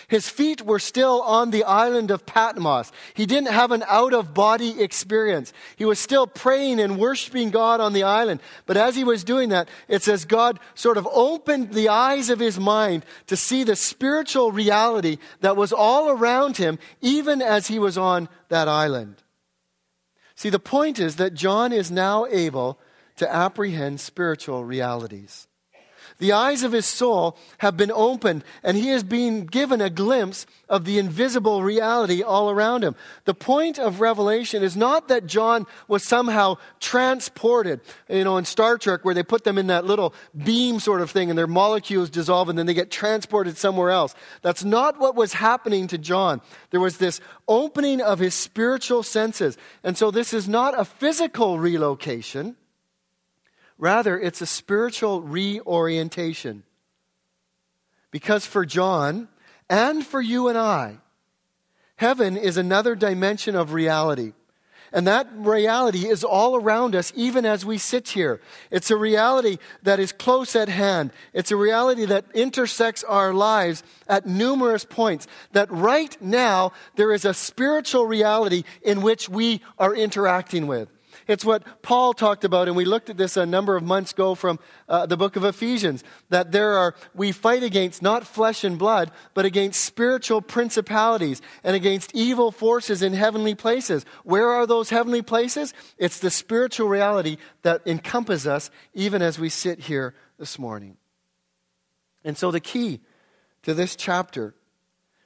His 0.09 0.29
feet 0.29 0.63
were 0.63 0.79
still 0.79 1.23
on 1.23 1.51
the 1.51 1.65
island 1.65 2.11
of 2.11 2.27
Patmos. 2.27 2.91
He 3.15 3.27
didn't 3.27 3.53
have 3.53 3.71
an 3.71 3.85
out 3.87 4.13
of 4.13 4.35
body 4.35 4.81
experience. 4.81 5.53
He 5.77 5.85
was 5.85 5.99
still 5.99 6.27
praying 6.27 6.81
and 6.81 6.99
worshiping 6.99 7.51
God 7.51 7.81
on 7.81 7.93
the 7.93 8.03
island. 8.03 8.41
But 8.67 8.77
as 8.77 8.97
he 8.97 9.05
was 9.05 9.25
doing 9.25 9.51
that, 9.51 9.69
it 9.89 10.03
says 10.03 10.25
God 10.25 10.59
sort 10.75 10.97
of 10.97 11.07
opened 11.13 11.73
the 11.73 11.89
eyes 11.89 12.31
of 12.31 12.41
his 12.41 12.59
mind 12.59 13.05
to 13.27 13.37
see 13.37 13.63
the 13.63 13.77
spiritual 13.77 14.53
reality 14.53 15.19
that 15.41 15.57
was 15.57 15.73
all 15.73 16.11
around 16.11 16.57
him, 16.57 16.79
even 17.01 17.43
as 17.43 17.69
he 17.69 17.79
was 17.79 17.99
on 17.99 18.29
that 18.49 18.69
island. 18.69 19.23
See, 20.35 20.51
the 20.51 20.59
point 20.59 20.99
is 20.99 21.17
that 21.17 21.35
John 21.35 21.73
is 21.73 21.91
now 21.91 22.27
able 22.27 22.79
to 23.17 23.33
apprehend 23.33 24.01
spiritual 24.01 24.65
realities. 24.65 25.47
The 26.21 26.33
eyes 26.33 26.63
of 26.63 26.73
his 26.73 26.87
soul 26.87 27.37
have 27.59 27.77
been 27.77 27.91
opened, 27.91 28.45
and 28.63 28.77
he 28.77 28.91
is 28.91 29.03
being 29.03 29.47
given 29.47 29.81
a 29.81 29.89
glimpse 29.91 30.47
of 30.69 30.85
the 30.85 30.99
invisible 30.99 31.63
reality 31.63 32.23
all 32.23 32.51
around 32.51 32.85
him. 32.85 32.95
The 33.25 33.35
point 33.35 33.79
of 33.79 34.01
Revelation 34.01 34.63
is 34.63 34.77
not 34.77 35.09
that 35.09 35.27
John 35.27 35.67
was 35.89 36.05
somehow 36.05 36.57
transported, 36.79 37.81
you 38.09 38.23
know, 38.23 38.37
in 38.37 38.45
Star 38.45 38.77
Trek, 38.77 39.03
where 39.03 39.15
they 39.15 39.23
put 39.23 39.45
them 39.45 39.57
in 39.57 39.69
that 39.69 39.87
little 39.87 40.15
beam 40.37 40.79
sort 40.79 41.01
of 41.01 41.11
thing 41.11 41.31
and 41.31 41.39
their 41.39 41.47
molecules 41.47 42.11
dissolve 42.11 42.51
and 42.51 42.59
then 42.59 42.67
they 42.67 42.75
get 42.75 42.91
transported 42.91 43.57
somewhere 43.57 43.91
else. 43.91 44.15
That's 44.43 44.63
not 44.63 45.01
what 45.01 45.17
was 45.17 45.33
happening 45.33 45.87
to 45.89 45.99
John. 45.99 46.43
There 46.71 46.81
was 46.81 46.99
this 46.99 47.21
opening 47.49 48.03
of 48.03 48.19
his 48.19 48.35
spiritual 48.35 49.03
senses. 49.03 49.57
And 49.83 49.97
so 49.97 50.11
this 50.11 50.35
is 50.35 50.49
not 50.49 50.79
a 50.79 50.85
physical 50.85 51.59
relocation. 51.59 52.57
Rather, 53.81 54.21
it's 54.21 54.41
a 54.41 54.47
spiritual 54.47 55.23
reorientation. 55.23 56.63
Because 58.13 58.47
for 58.47 58.65
John 58.65 59.29
and 59.69 60.07
for 60.07 60.21
you 60.21 60.47
and 60.49 60.57
I, 60.57 60.99
Heaven 62.01 62.39
is 62.39 62.57
another 62.57 62.95
dimension 62.95 63.55
of 63.55 63.75
reality. 63.75 64.33
And 64.91 65.07
that 65.07 65.29
reality 65.35 66.09
is 66.09 66.25
all 66.25 66.57
around 66.57 66.97
us, 66.97 67.13
even 67.15 67.45
as 67.45 67.63
we 67.63 67.77
sit 67.77 68.09
here. 68.09 68.41
It's 68.71 68.91
a 68.91 68.97
reality 68.97 69.59
that 69.83 70.01
is 70.01 70.11
close 70.11 70.57
at 70.57 70.71
hand. 70.71 71.11
It's 71.35 71.51
a 71.51 71.57
reality 71.57 72.07
that 72.07 72.25
intersects 72.33 73.05
our 73.05 73.35
lives 73.35 73.83
at 74.09 74.25
numerous 74.25 74.83
points. 74.83 75.27
That 75.53 75.71
right 75.71 76.17
now, 76.23 76.73
there 76.97 77.13
is 77.13 77.27
a 77.27 77.35
spiritual 77.35 78.07
reality 78.07 78.65
in 78.81 79.03
which 79.03 79.29
we 79.29 79.61
are 79.79 79.95
interacting 79.95 80.67
with. 80.67 80.89
It's 81.31 81.45
what 81.45 81.81
Paul 81.81 82.13
talked 82.13 82.43
about, 82.43 82.67
and 82.67 82.77
we 82.77 82.85
looked 82.85 83.09
at 83.09 83.17
this 83.17 83.37
a 83.37 83.47
number 83.47 83.77
of 83.77 83.85
months 83.85 84.11
ago 84.11 84.35
from 84.35 84.59
uh, 84.89 85.07
the 85.07 85.17
book 85.17 85.37
of 85.37 85.45
Ephesians. 85.45 86.03
That 86.29 86.51
there 86.51 86.73
are, 86.73 86.97
we 87.15 87.31
fight 87.31 87.63
against 87.63 88.03
not 88.03 88.27
flesh 88.27 88.65
and 88.65 88.77
blood, 88.77 89.13
but 89.33 89.45
against 89.45 89.85
spiritual 89.85 90.43
principalities 90.43 91.41
and 91.63 91.77
against 91.77 92.13
evil 92.17 92.51
forces 92.51 93.01
in 93.01 93.13
heavenly 93.13 93.55
places. 93.55 94.05
Where 94.25 94.49
are 94.49 94.67
those 94.67 94.91
heavenly 94.91 95.23
places? 95.23 95.73
It's 95.99 96.19
the 96.19 96.31
spiritual 96.31 96.89
reality 96.89 97.37
that 97.63 97.87
encompasses 97.87 98.49
us 98.49 98.71
even 98.93 99.23
as 99.23 99.39
we 99.39 99.51
sit 99.51 99.79
here 99.79 100.17
this 100.37 100.59
morning. 100.59 100.97
And 102.25 102.37
so 102.37 102.51
the 102.51 102.59
key 102.59 103.03
to 103.63 103.73
this 103.73 103.95
chapter 103.95 104.57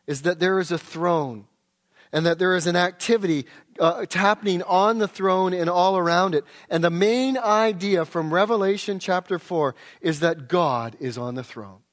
is 0.06 0.20
that 0.20 0.38
there 0.38 0.58
is 0.60 0.70
a 0.70 0.76
throne 0.76 1.46
and 2.14 2.24
that 2.24 2.38
there 2.38 2.54
is 2.54 2.66
an 2.66 2.76
activity 2.76 3.44
uh, 3.80 4.06
happening 4.10 4.62
on 4.62 4.98
the 4.98 5.08
throne 5.08 5.52
and 5.52 5.68
all 5.68 5.98
around 5.98 6.34
it. 6.34 6.44
And 6.70 6.82
the 6.82 6.90
main 6.90 7.36
idea 7.36 8.04
from 8.04 8.32
Revelation 8.32 9.00
chapter 9.00 9.38
4 9.38 9.74
is 10.00 10.20
that 10.20 10.48
God 10.48 10.96
is 11.00 11.18
on 11.18 11.34
the 11.34 11.44
throne 11.44 11.83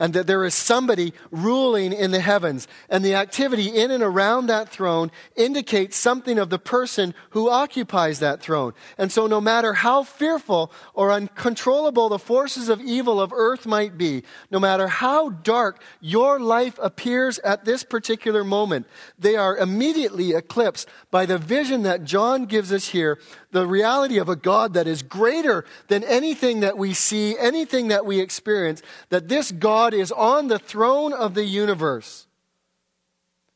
and 0.00 0.14
that 0.14 0.26
there 0.26 0.44
is 0.44 0.54
somebody 0.54 1.12
ruling 1.30 1.92
in 1.92 2.10
the 2.10 2.20
heavens. 2.20 2.66
And 2.88 3.04
the 3.04 3.14
activity 3.14 3.68
in 3.68 3.90
and 3.90 4.02
around 4.02 4.46
that 4.46 4.70
throne 4.70 5.12
indicates 5.36 5.96
something 5.96 6.38
of 6.38 6.48
the 6.48 6.58
person 6.58 7.14
who 7.30 7.50
occupies 7.50 8.18
that 8.18 8.40
throne. 8.40 8.72
And 8.96 9.12
so, 9.12 9.26
no 9.26 9.40
matter 9.40 9.74
how 9.74 10.02
fearful 10.02 10.72
or 10.94 11.12
uncontrollable 11.12 12.08
the 12.08 12.18
forces 12.18 12.70
of 12.70 12.80
evil 12.80 13.20
of 13.20 13.32
earth 13.32 13.66
might 13.66 13.98
be, 13.98 14.24
no 14.50 14.58
matter 14.58 14.88
how 14.88 15.28
dark 15.28 15.82
your 16.00 16.40
life 16.40 16.78
appears 16.82 17.38
at 17.40 17.66
this 17.66 17.84
particular 17.84 18.42
moment, 18.42 18.86
they 19.18 19.36
are 19.36 19.56
immediately 19.56 20.32
eclipsed 20.32 20.88
by 21.10 21.26
the 21.26 21.36
vision 21.36 21.82
that 21.82 22.04
John 22.04 22.46
gives 22.46 22.72
us 22.72 22.88
here 22.88 23.18
the 23.50 23.66
reality 23.66 24.18
of 24.18 24.28
a 24.28 24.36
God 24.36 24.74
that 24.74 24.86
is 24.86 25.02
greater 25.02 25.64
than 25.88 26.04
anything 26.04 26.60
that 26.60 26.78
we 26.78 26.94
see, 26.94 27.36
anything 27.38 27.88
that 27.88 28.06
we 28.06 28.20
experience, 28.20 28.82
that 29.08 29.28
this 29.28 29.50
God 29.52 29.92
is 29.94 30.12
on 30.12 30.48
the 30.48 30.58
throne 30.58 31.12
of 31.12 31.34
the 31.34 31.44
universe. 31.44 32.26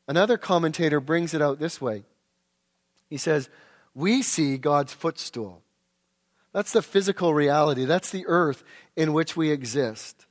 Another 0.07 0.37
commentator 0.37 0.99
brings 0.99 1.33
it 1.33 1.41
out 1.41 1.59
this 1.59 1.81
way. 1.81 2.03
He 3.09 3.17
says, 3.17 3.49
We 3.93 4.21
see 4.21 4.57
God's 4.57 4.93
footstool. 4.93 5.61
That's 6.51 6.71
the 6.71 6.81
physical 6.81 7.33
reality, 7.33 7.85
that's 7.85 8.11
the 8.11 8.25
earth 8.27 8.63
in 8.95 9.13
which 9.13 9.35
we 9.35 9.51
exist. 9.51 10.25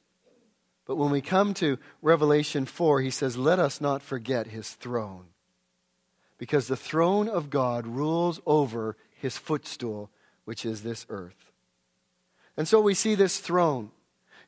But 0.87 0.97
when 0.97 1.11
we 1.11 1.21
come 1.21 1.55
to 1.55 1.79
Revelation 2.03 2.67
4, 2.67 3.01
he 3.01 3.11
says, 3.11 3.37
Let 3.37 3.59
us 3.59 3.81
not 3.81 4.03
forget 4.03 4.49
his 4.49 4.71
throne. 4.71 5.27
Because 6.37 6.67
the 6.67 6.77
throne 6.77 7.29
of 7.29 7.49
God 7.49 7.87
rules 7.87 8.41
over 8.45 8.97
his 9.25 9.39
footstool, 9.39 10.11
which 10.45 10.67
is 10.67 10.83
this 10.83 11.07
earth. 11.09 11.51
And 12.59 12.69
so 12.69 12.79
we 12.79 12.93
see 12.93 13.15
this 13.15 13.39
throne. 13.39 13.91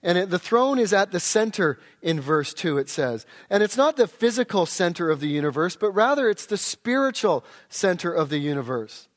And 0.03 0.31
the 0.31 0.39
throne 0.39 0.79
is 0.79 0.93
at 0.93 1.13
the 1.13 1.19
center 1.19 1.81
in 2.03 2.21
verse 2.21 2.53
2, 2.53 2.77
it 2.77 2.91
says. 2.91 3.25
And 3.49 3.63
it's 3.63 3.79
not 3.79 3.97
the 3.97 4.07
physical 4.07 4.67
center 4.67 5.11
of 5.11 5.21
the 5.21 5.29
universe, 5.29 5.77
but 5.77 5.93
rather 5.93 6.29
it's 6.29 6.45
the 6.45 6.59
spiritual 6.59 7.43
center 7.71 8.13
of 8.13 8.29
the 8.29 8.39
universe. 8.39 9.09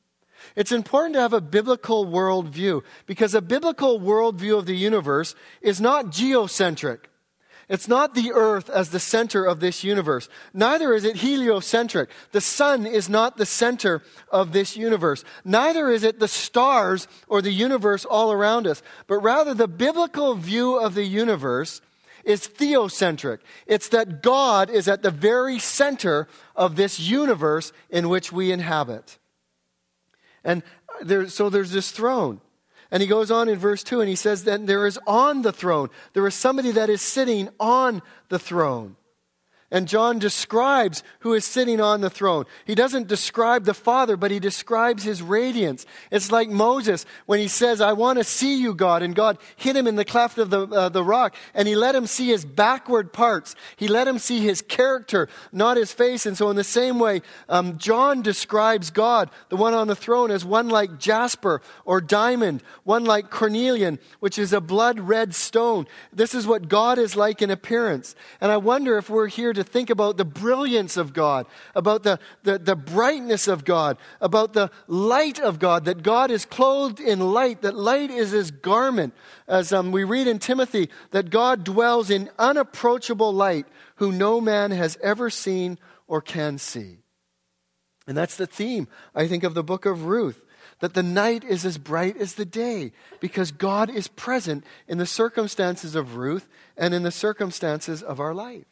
It's 0.55 0.71
important 0.71 1.15
to 1.15 1.21
have 1.21 1.33
a 1.33 1.41
biblical 1.41 2.05
worldview 2.05 2.81
because 3.05 3.35
a 3.35 3.41
biblical 3.41 3.99
worldview 3.99 4.57
of 4.57 4.65
the 4.65 4.77
universe 4.77 5.35
is 5.61 5.81
not 5.81 6.09
geocentric. 6.09 7.09
It's 7.69 7.87
not 7.87 8.15
the 8.15 8.31
earth 8.33 8.67
as 8.67 8.89
the 8.89 8.99
center 8.99 9.45
of 9.45 9.59
this 9.59 9.83
universe. 9.83 10.27
Neither 10.55 10.91
is 10.93 11.03
it 11.03 11.17
heliocentric. 11.17 12.09
The 12.31 12.41
sun 12.41 12.87
is 12.87 13.07
not 13.07 13.37
the 13.37 13.45
center 13.45 14.01
of 14.31 14.53
this 14.53 14.75
universe. 14.75 15.23
Neither 15.45 15.91
is 15.91 16.03
it 16.03 16.19
the 16.19 16.27
stars 16.27 17.07
or 17.27 17.43
the 17.43 17.51
universe 17.51 18.05
all 18.05 18.31
around 18.31 18.65
us. 18.65 18.81
But 19.05 19.19
rather, 19.19 19.53
the 19.53 19.67
biblical 19.67 20.33
view 20.33 20.77
of 20.77 20.95
the 20.95 21.03
universe 21.03 21.81
is 22.23 22.47
theocentric. 22.47 23.37
It's 23.67 23.89
that 23.89 24.23
God 24.23 24.71
is 24.71 24.87
at 24.87 25.03
the 25.03 25.11
very 25.11 25.59
center 25.59 26.27
of 26.55 26.75
this 26.75 26.99
universe 26.99 27.71
in 27.91 28.09
which 28.09 28.31
we 28.31 28.51
inhabit. 28.51 29.19
And 30.43 30.63
there, 31.03 31.29
so 31.29 31.51
there's 31.51 31.71
this 31.71 31.91
throne. 31.91 32.41
And 32.91 33.01
he 33.01 33.07
goes 33.07 33.29
on 33.29 33.49
in 33.49 33.59
verse 33.59 33.83
2 33.83 34.01
and 34.01 34.09
he 34.09 34.15
says 34.15 34.45
that 34.45 34.65
there 34.65 34.87
is 34.87 34.99
on 35.05 35.43
the 35.43 35.51
throne, 35.51 35.89
there 36.13 36.25
is 36.27 36.33
somebody 36.33 36.71
that 36.71 36.89
is 36.89 37.01
sitting 37.01 37.49
on 37.59 38.01
the 38.29 38.39
throne. 38.39 38.95
And 39.71 39.87
John 39.87 40.17
describes 40.17 41.03
who 41.19 41.33
is 41.35 41.45
sitting 41.45 41.79
on 41.79 42.01
the 42.01 42.09
throne. 42.09 42.45
He 42.65 42.73
doesn't 42.73 43.07
describe 43.07 43.65
the 43.65 43.75
Father, 43.75 44.17
but 44.17 44.31
he 44.31 44.39
describes 44.39 45.03
his 45.03 45.21
radiance. 45.21 45.85
It's 46.09 46.31
like 46.31 46.49
Moses 46.49 47.05
when 47.27 47.39
he 47.39 47.47
says, 47.47 47.79
I 47.79 47.93
want 47.93 48.17
to 48.17 48.23
see 48.23 48.59
you, 48.59 48.73
God. 48.73 49.03
And 49.03 49.13
God 49.13 49.37
hit 49.55 49.75
him 49.75 49.85
in 49.85 49.95
the 49.95 50.05
cleft 50.05 50.39
of 50.39 50.49
the, 50.49 50.67
uh, 50.67 50.89
the 50.89 51.03
rock, 51.03 51.35
and 51.53 51.67
he 51.67 51.75
let 51.75 51.93
him 51.93 52.07
see 52.07 52.29
his 52.29 52.45
backward 52.45 53.13
parts. 53.13 53.55
He 53.75 53.87
let 53.87 54.07
him 54.07 54.17
see 54.17 54.39
his 54.39 54.63
character, 54.63 55.29
not 55.51 55.77
his 55.77 55.93
face. 55.93 56.25
And 56.25 56.35
so, 56.35 56.49
in 56.49 56.55
the 56.55 56.63
same 56.63 56.97
way, 56.97 57.21
um, 57.47 57.77
John 57.77 58.23
describes 58.23 58.89
God, 58.89 59.29
the 59.49 59.55
one 59.55 59.75
on 59.75 59.87
the 59.87 59.95
throne, 59.95 60.31
as 60.31 60.43
one 60.43 60.69
like 60.69 60.97
jasper 60.97 61.61
or 61.85 62.01
diamond, 62.01 62.63
one 62.85 63.05
like 63.05 63.29
cornelian, 63.29 63.99
which 64.19 64.39
is 64.39 64.51
a 64.51 64.61
blood 64.61 64.99
red 64.99 65.35
stone. 65.35 65.85
This 66.11 66.33
is 66.33 66.47
what 66.47 66.69
God 66.69 66.97
is 66.97 67.15
like 67.15 67.43
in 67.43 67.51
appearance. 67.51 68.15
And 68.41 68.51
I 68.51 68.57
wonder 68.57 68.97
if 68.97 69.11
we're 69.11 69.27
here 69.27 69.53
to 69.59 69.63
think 69.63 69.89
about 69.89 70.17
the 70.17 70.25
brilliance 70.25 70.97
of 70.97 71.13
God, 71.13 71.45
about 71.75 72.03
the, 72.03 72.19
the, 72.43 72.57
the 72.57 72.75
brightness 72.75 73.47
of 73.47 73.65
God, 73.65 73.97
about 74.19 74.53
the 74.53 74.71
light 74.87 75.39
of 75.39 75.59
God, 75.59 75.85
that 75.85 76.03
God 76.03 76.31
is 76.31 76.45
clothed 76.45 76.99
in 76.99 77.19
light, 77.19 77.61
that 77.61 77.75
light 77.75 78.09
is 78.09 78.31
his 78.31 78.51
garment. 78.51 79.13
As 79.47 79.71
um, 79.71 79.91
we 79.91 80.03
read 80.03 80.27
in 80.27 80.39
Timothy, 80.39 80.89
that 81.11 81.29
God 81.29 81.63
dwells 81.63 82.09
in 82.09 82.29
unapproachable 82.39 83.33
light, 83.33 83.67
who 83.95 84.11
no 84.11 84.41
man 84.41 84.71
has 84.71 84.97
ever 85.03 85.29
seen 85.29 85.77
or 86.07 86.21
can 86.21 86.57
see. 86.57 86.99
And 88.07 88.17
that's 88.17 88.37
the 88.37 88.47
theme, 88.47 88.87
I 89.13 89.27
think, 89.27 89.43
of 89.43 89.53
the 89.53 89.63
book 89.63 89.85
of 89.85 90.05
Ruth 90.05 90.41
that 90.79 90.93
the 90.93 91.03
night 91.03 91.43
is 91.43 91.65
as 91.65 91.77
bright 91.77 92.17
as 92.17 92.35
the 92.35 92.45
day 92.45 92.91
because 93.19 93.51
God 93.51 93.89
is 93.89 94.07
present 94.07 94.63
in 94.87 94.97
the 94.97 95.05
circumstances 95.05 95.95
of 95.95 96.15
Ruth 96.15 96.47
and 96.77 96.93
in 96.93 97.03
the 97.03 97.11
circumstances 97.11 98.01
of 98.01 98.19
our 98.19 98.33
life. 98.33 98.65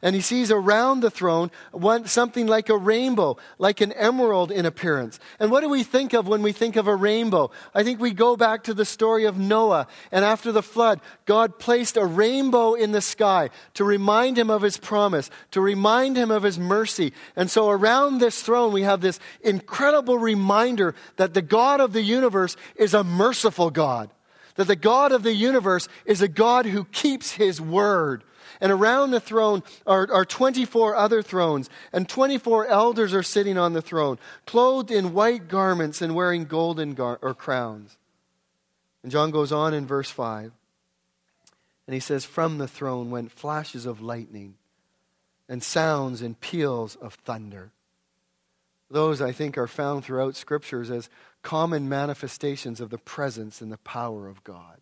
And 0.00 0.14
he 0.14 0.20
sees 0.20 0.52
around 0.52 1.00
the 1.00 1.10
throne 1.10 1.50
one, 1.72 2.06
something 2.06 2.46
like 2.46 2.68
a 2.68 2.76
rainbow, 2.76 3.36
like 3.58 3.80
an 3.80 3.90
emerald 3.92 4.52
in 4.52 4.64
appearance. 4.64 5.18
And 5.40 5.50
what 5.50 5.62
do 5.62 5.68
we 5.68 5.82
think 5.82 6.12
of 6.12 6.28
when 6.28 6.40
we 6.40 6.52
think 6.52 6.76
of 6.76 6.86
a 6.86 6.94
rainbow? 6.94 7.50
I 7.74 7.82
think 7.82 8.00
we 8.00 8.12
go 8.12 8.36
back 8.36 8.62
to 8.64 8.74
the 8.74 8.84
story 8.84 9.24
of 9.24 9.38
Noah. 9.38 9.88
And 10.12 10.24
after 10.24 10.52
the 10.52 10.62
flood, 10.62 11.00
God 11.24 11.58
placed 11.58 11.96
a 11.96 12.06
rainbow 12.06 12.74
in 12.74 12.92
the 12.92 13.00
sky 13.00 13.50
to 13.74 13.82
remind 13.82 14.38
him 14.38 14.50
of 14.50 14.62
his 14.62 14.76
promise, 14.76 15.30
to 15.50 15.60
remind 15.60 16.16
him 16.16 16.30
of 16.30 16.44
his 16.44 16.60
mercy. 16.60 17.12
And 17.34 17.50
so 17.50 17.68
around 17.68 18.18
this 18.18 18.40
throne, 18.40 18.72
we 18.72 18.82
have 18.82 19.00
this 19.00 19.18
incredible 19.40 20.18
reminder 20.18 20.94
that 21.16 21.34
the 21.34 21.42
God 21.42 21.80
of 21.80 21.92
the 21.92 22.02
universe 22.02 22.56
is 22.76 22.94
a 22.94 23.02
merciful 23.02 23.70
God. 23.70 24.10
That 24.54 24.68
the 24.68 24.76
God 24.76 25.10
of 25.10 25.24
the 25.24 25.34
universe 25.34 25.88
is 26.04 26.22
a 26.22 26.28
God 26.28 26.66
who 26.66 26.84
keeps 26.84 27.32
his 27.32 27.60
word 27.60 28.22
and 28.60 28.72
around 28.72 29.10
the 29.10 29.20
throne 29.20 29.62
are, 29.86 30.10
are 30.12 30.24
24 30.24 30.96
other 30.96 31.22
thrones, 31.22 31.70
and 31.92 32.08
24 32.08 32.66
elders 32.66 33.14
are 33.14 33.22
sitting 33.22 33.58
on 33.58 33.72
the 33.72 33.82
throne, 33.82 34.18
clothed 34.46 34.90
in 34.90 35.14
white 35.14 35.48
garments 35.48 36.02
and 36.02 36.14
wearing 36.14 36.44
golden 36.44 36.94
gar- 36.94 37.18
or 37.22 37.34
crowns. 37.34 37.96
And 39.02 39.12
John 39.12 39.30
goes 39.30 39.52
on 39.52 39.74
in 39.74 39.86
verse 39.86 40.10
5, 40.10 40.52
and 41.86 41.94
he 41.94 42.00
says, 42.00 42.24
From 42.24 42.58
the 42.58 42.68
throne 42.68 43.10
went 43.10 43.32
flashes 43.32 43.86
of 43.86 44.00
lightning 44.00 44.54
and 45.48 45.62
sounds 45.62 46.20
and 46.20 46.38
peals 46.40 46.96
of 46.96 47.14
thunder. 47.14 47.70
Those, 48.90 49.20
I 49.20 49.32
think, 49.32 49.58
are 49.58 49.66
found 49.66 50.04
throughout 50.04 50.36
scriptures 50.36 50.90
as 50.90 51.10
common 51.42 51.88
manifestations 51.88 52.80
of 52.80 52.90
the 52.90 52.98
presence 52.98 53.60
and 53.60 53.70
the 53.70 53.78
power 53.78 54.28
of 54.28 54.42
God. 54.44 54.78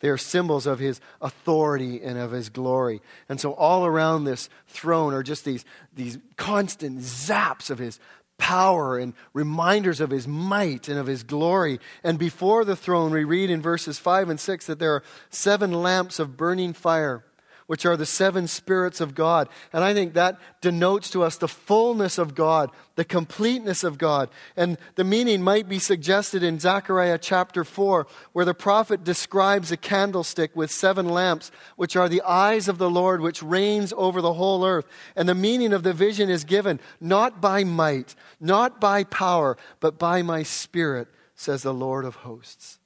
They 0.00 0.08
are 0.08 0.16
symbols 0.16 0.66
of 0.66 0.78
his 0.78 1.00
authority 1.20 2.02
and 2.02 2.18
of 2.18 2.32
his 2.32 2.48
glory. 2.48 3.00
And 3.28 3.40
so 3.40 3.52
all 3.52 3.84
around 3.86 4.24
this 4.24 4.48
throne 4.66 5.14
are 5.14 5.22
just 5.22 5.44
these, 5.44 5.64
these 5.94 6.18
constant 6.36 7.00
zaps 7.00 7.70
of 7.70 7.78
his 7.78 8.00
power 8.38 8.98
and 8.98 9.12
reminders 9.34 10.00
of 10.00 10.10
his 10.10 10.26
might 10.26 10.88
and 10.88 10.98
of 10.98 11.06
his 11.06 11.22
glory. 11.22 11.78
And 12.02 12.18
before 12.18 12.64
the 12.64 12.74
throne, 12.74 13.12
we 13.12 13.24
read 13.24 13.50
in 13.50 13.60
verses 13.60 13.98
5 13.98 14.30
and 14.30 14.40
6 14.40 14.66
that 14.66 14.78
there 14.78 14.94
are 14.94 15.02
seven 15.28 15.72
lamps 15.72 16.18
of 16.18 16.36
burning 16.36 16.72
fire 16.72 17.22
which 17.70 17.86
are 17.86 17.96
the 17.96 18.04
seven 18.04 18.48
spirits 18.48 19.00
of 19.00 19.14
God. 19.14 19.48
And 19.72 19.84
I 19.84 19.94
think 19.94 20.14
that 20.14 20.40
denotes 20.60 21.08
to 21.10 21.22
us 21.22 21.36
the 21.36 21.46
fullness 21.46 22.18
of 22.18 22.34
God, 22.34 22.68
the 22.96 23.04
completeness 23.04 23.84
of 23.84 23.96
God. 23.96 24.28
And 24.56 24.76
the 24.96 25.04
meaning 25.04 25.40
might 25.40 25.68
be 25.68 25.78
suggested 25.78 26.42
in 26.42 26.58
Zechariah 26.58 27.18
chapter 27.18 27.62
4, 27.62 28.08
where 28.32 28.44
the 28.44 28.54
prophet 28.54 29.04
describes 29.04 29.70
a 29.70 29.76
candlestick 29.76 30.56
with 30.56 30.72
seven 30.72 31.08
lamps, 31.08 31.52
which 31.76 31.94
are 31.94 32.08
the 32.08 32.22
eyes 32.22 32.66
of 32.66 32.78
the 32.78 32.90
Lord, 32.90 33.20
which 33.20 33.40
reigns 33.40 33.92
over 33.96 34.20
the 34.20 34.32
whole 34.32 34.66
earth. 34.66 34.86
And 35.14 35.28
the 35.28 35.34
meaning 35.36 35.72
of 35.72 35.84
the 35.84 35.92
vision 35.92 36.28
is 36.28 36.42
given 36.42 36.80
not 37.00 37.40
by 37.40 37.62
might, 37.62 38.16
not 38.40 38.80
by 38.80 39.04
power, 39.04 39.56
but 39.78 39.96
by 39.96 40.22
my 40.22 40.42
spirit, 40.42 41.06
says 41.36 41.62
the 41.62 41.72
Lord 41.72 42.04
of 42.04 42.16
hosts. 42.16 42.79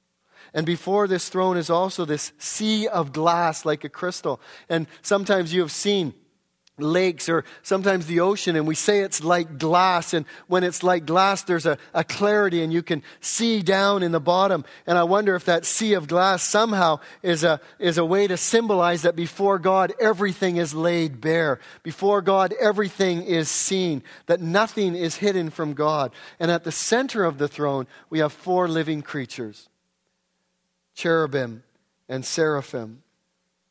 And 0.55 0.65
before 0.65 1.07
this 1.07 1.27
throne 1.27 1.57
is 1.57 1.69
also 1.69 2.05
this 2.05 2.31
sea 2.39 2.87
of 2.87 3.11
glass 3.11 3.65
like 3.65 3.83
a 3.83 3.89
crystal. 3.89 4.39
And 4.69 4.87
sometimes 5.01 5.53
you 5.53 5.59
have 5.59 5.71
seen 5.71 6.13
lakes 6.77 7.29
or 7.29 7.45
sometimes 7.61 8.05
the 8.05 8.19
ocean 8.21 8.55
and 8.55 8.65
we 8.65 8.75
say 8.75 8.99
it's 8.99 9.21
like 9.21 9.57
glass. 9.57 10.13
And 10.13 10.25
when 10.47 10.63
it's 10.63 10.81
like 10.81 11.05
glass 11.05 11.43
there's 11.43 11.65
a, 11.65 11.77
a, 11.93 12.05
clarity 12.05 12.63
and 12.63 12.71
you 12.71 12.83
can 12.83 13.03
see 13.19 13.61
down 13.61 14.01
in 14.01 14.13
the 14.13 14.19
bottom. 14.19 14.63
And 14.87 14.97
i 14.97 15.03
wonder 15.03 15.35
if 15.35 15.45
that 15.45 15.65
sea 15.65 15.93
of 15.93 16.07
glass 16.07 16.41
somehow 16.43 16.99
is 17.21 17.43
a, 17.43 17.59
is 17.79 17.97
a 17.97 18.05
way 18.05 18.27
to 18.27 18.37
symbolize 18.37 19.03
that 19.03 19.15
before 19.15 19.59
god 19.59 19.93
everything 19.99 20.57
is 20.57 20.73
laid 20.73 21.21
bare. 21.21 21.59
Before 21.83 22.21
god 22.21 22.53
everything 22.59 23.23
is 23.23 23.49
seen. 23.49 24.03
That 24.27 24.41
nothing 24.41 24.95
is 24.95 25.17
hidden 25.17 25.49
from 25.49 25.73
god. 25.73 26.11
And 26.39 26.49
at 26.49 26.63
the 26.63 26.71
center 26.71 27.25
of 27.25 27.37
the 27.37 27.47
throne 27.49 27.87
we 28.09 28.19
have 28.19 28.31
four 28.31 28.67
living 28.69 29.01
creatures 29.01 29.69
cherubim, 30.95 31.63
and 32.09 32.25
seraphim. 32.25 33.03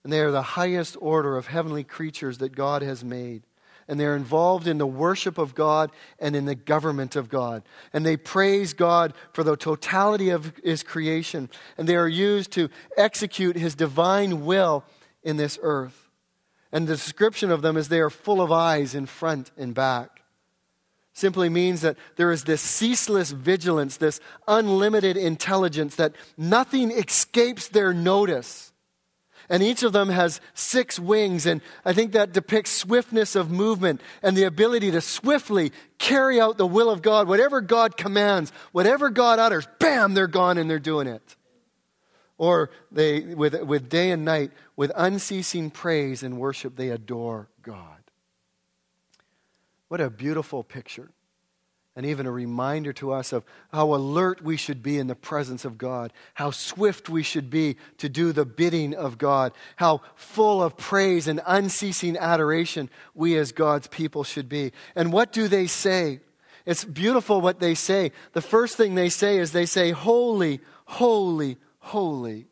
And 0.05 0.13
they 0.13 0.21
are 0.21 0.31
the 0.31 0.43
highest 0.43 0.97
order 1.01 1.37
of 1.37 1.47
heavenly 1.47 1.83
creatures 1.83 2.39
that 2.39 2.55
God 2.55 2.83
has 2.83 3.03
made. 3.03 3.43
And 3.89 3.99
they're 3.99 4.17
involved 4.17 4.67
in 4.67 4.79
the 4.79 4.87
worship 4.87 5.37
of 5.37 5.55
God 5.55 5.91
and 6.19 6.35
in 6.37 6.47
the 6.47 6.55
government 6.55 7.17
of 7.17 7.29
God. 7.29 7.63
And 7.93 8.05
they 8.05 8.17
praise 8.17 8.73
God 8.73 9.13
for 9.33 9.45
the 9.45 9.57
totality 9.57 10.31
of 10.31 10.53
His 10.63 10.83
creation. 10.83 11.51
And 11.77 11.89
they 11.89 11.97
are 11.97 12.09
used 12.09 12.51
to 12.53 12.71
execute 12.97 13.57
His 13.57 13.75
divine 13.75 14.45
will 14.45 14.85
in 15.23 15.37
this 15.37 15.59
earth. 15.63 16.09
And 16.73 16.87
the 16.87 16.95
description 16.95 17.51
of 17.51 17.63
them 17.63 17.77
is 17.77 17.89
they 17.89 18.01
are 18.01 18.11
full 18.11 18.41
of 18.41 18.51
eyes 18.51 18.95
in 18.95 19.07
front 19.07 19.51
and 19.57 19.75
back 19.75 20.24
simply 21.15 21.49
means 21.49 21.81
that 21.81 21.97
there 22.17 22.33
is 22.33 22.45
this 22.45 22.61
ceaseless 22.61 23.31
vigilance, 23.31 23.97
this 23.97 24.21
unlimited 24.47 25.17
intelligence, 25.17 25.95
that 25.97 26.13
nothing 26.37 26.91
escapes 26.91 27.69
their 27.69 27.95
notice. 27.95 28.73
And 29.49 29.63
each 29.63 29.83
of 29.83 29.93
them 29.93 30.09
has 30.09 30.41
six 30.55 30.99
wings, 30.99 31.47
and 31.47 31.61
I 31.85 31.93
think 31.93 32.13
that 32.13 32.33
depicts 32.33 32.71
swiftness 32.71 33.37
of 33.37 33.51
movement 33.51 34.01
and 34.23 34.37
the 34.37 34.45
ability 34.45 34.91
to 34.93 35.01
swiftly 35.01 35.71
carry 35.99 36.41
out 36.41 36.59
the 36.59 36.67
will 36.67 36.91
of 36.91 37.03
God. 37.03 37.29
Whatever 37.29 37.61
God 37.61 37.97
commands, 37.97 38.53
whatever 38.73 39.11
God 39.11 39.39
utters, 39.39 39.69
bam, 39.79 40.15
they're 40.15 40.27
gone 40.27 40.59
and 40.59 40.69
they're 40.69 40.79
doing 40.79 41.07
it. 41.07 41.37
Or 42.39 42.71
they, 42.91 43.21
with, 43.21 43.63
with 43.63 43.89
day 43.89 44.11
and 44.11 44.25
night, 44.25 44.51
with 44.77 44.91
unceasing 44.97 45.71
praise 45.71 46.23
and 46.23 46.39
worship, 46.39 46.75
they 46.75 46.89
adore 46.89 47.49
God. 47.63 48.04
What 49.95 50.01
a 50.01 50.11
beautiful 50.11 50.65
picture. 50.65 51.13
And 51.95 52.05
even 52.05 52.27
a 52.27 52.31
reminder 52.33 52.93
to 52.95 53.13
us 53.13 53.33
of 53.33 53.45
how 53.73 53.95
alert 53.95 54.43
we 54.43 54.57
should 54.57 54.83
be 54.83 54.99
in 54.99 55.07
the 55.07 55.15
presence 55.15 55.65
of 55.65 55.79
God, 55.79 56.13
how 56.35 56.51
swift 56.51 57.09
we 57.09 57.23
should 57.23 57.49
be 57.49 57.77
to 57.99 58.09
do 58.09 58.33
the 58.33 58.45
bidding 58.45 58.93
of 58.93 59.19
God, 59.19 59.53
how 59.77 60.01
full 60.17 60.61
of 60.65 60.77
praise 60.77 61.29
and 61.29 61.41
unceasing 61.47 62.17
adoration 62.17 62.91
we 63.15 63.37
as 63.37 63.53
God's 63.53 63.87
people 63.87 64.25
should 64.25 64.49
be. 64.49 64.73
And 64.97 65.13
what 65.13 65.31
do 65.31 65.47
they 65.47 65.69
say? 65.69 66.19
It's 66.67 66.85
beautiful 66.85 67.41
what 67.41 67.61
they 67.61 67.77
say. 67.77 68.11
The 68.33 68.43
first 68.43 68.77
thing 68.77 68.97
they 68.97 69.11
say 69.11 69.39
is 69.39 69.53
they 69.53 69.65
say, 69.65 69.93
Holy, 69.93 70.61
holy, 70.87 71.57
holy 71.79 72.49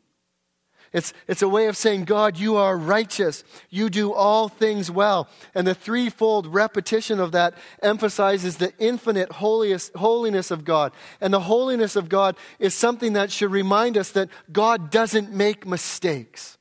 it's, 0.92 1.14
it's 1.26 1.40
a 1.40 1.48
way 1.48 1.68
of 1.68 1.76
saying, 1.76 2.04
God, 2.04 2.38
you 2.38 2.56
are 2.56 2.76
righteous. 2.76 3.44
You 3.70 3.88
do 3.88 4.12
all 4.12 4.48
things 4.48 4.90
well. 4.90 5.26
And 5.54 5.66
the 5.66 5.74
threefold 5.74 6.46
repetition 6.46 7.18
of 7.18 7.32
that 7.32 7.54
emphasizes 7.82 8.58
the 8.58 8.74
infinite 8.78 9.32
holiest, 9.32 9.94
holiness 9.94 10.50
of 10.50 10.64
God. 10.66 10.92
And 11.20 11.32
the 11.32 11.40
holiness 11.40 11.96
of 11.96 12.10
God 12.10 12.36
is 12.58 12.74
something 12.74 13.14
that 13.14 13.32
should 13.32 13.50
remind 13.50 13.96
us 13.96 14.10
that 14.10 14.28
God 14.52 14.90
doesn't 14.90 15.32
make 15.32 15.66
mistakes. 15.66 16.58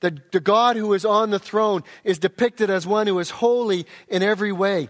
That 0.00 0.32
the 0.32 0.40
God 0.40 0.76
who 0.76 0.94
is 0.94 1.04
on 1.04 1.30
the 1.30 1.38
throne 1.38 1.84
is 2.02 2.18
depicted 2.18 2.70
as 2.70 2.86
one 2.86 3.06
who 3.06 3.18
is 3.18 3.28
holy 3.28 3.86
in 4.08 4.22
every 4.22 4.52
way. 4.52 4.88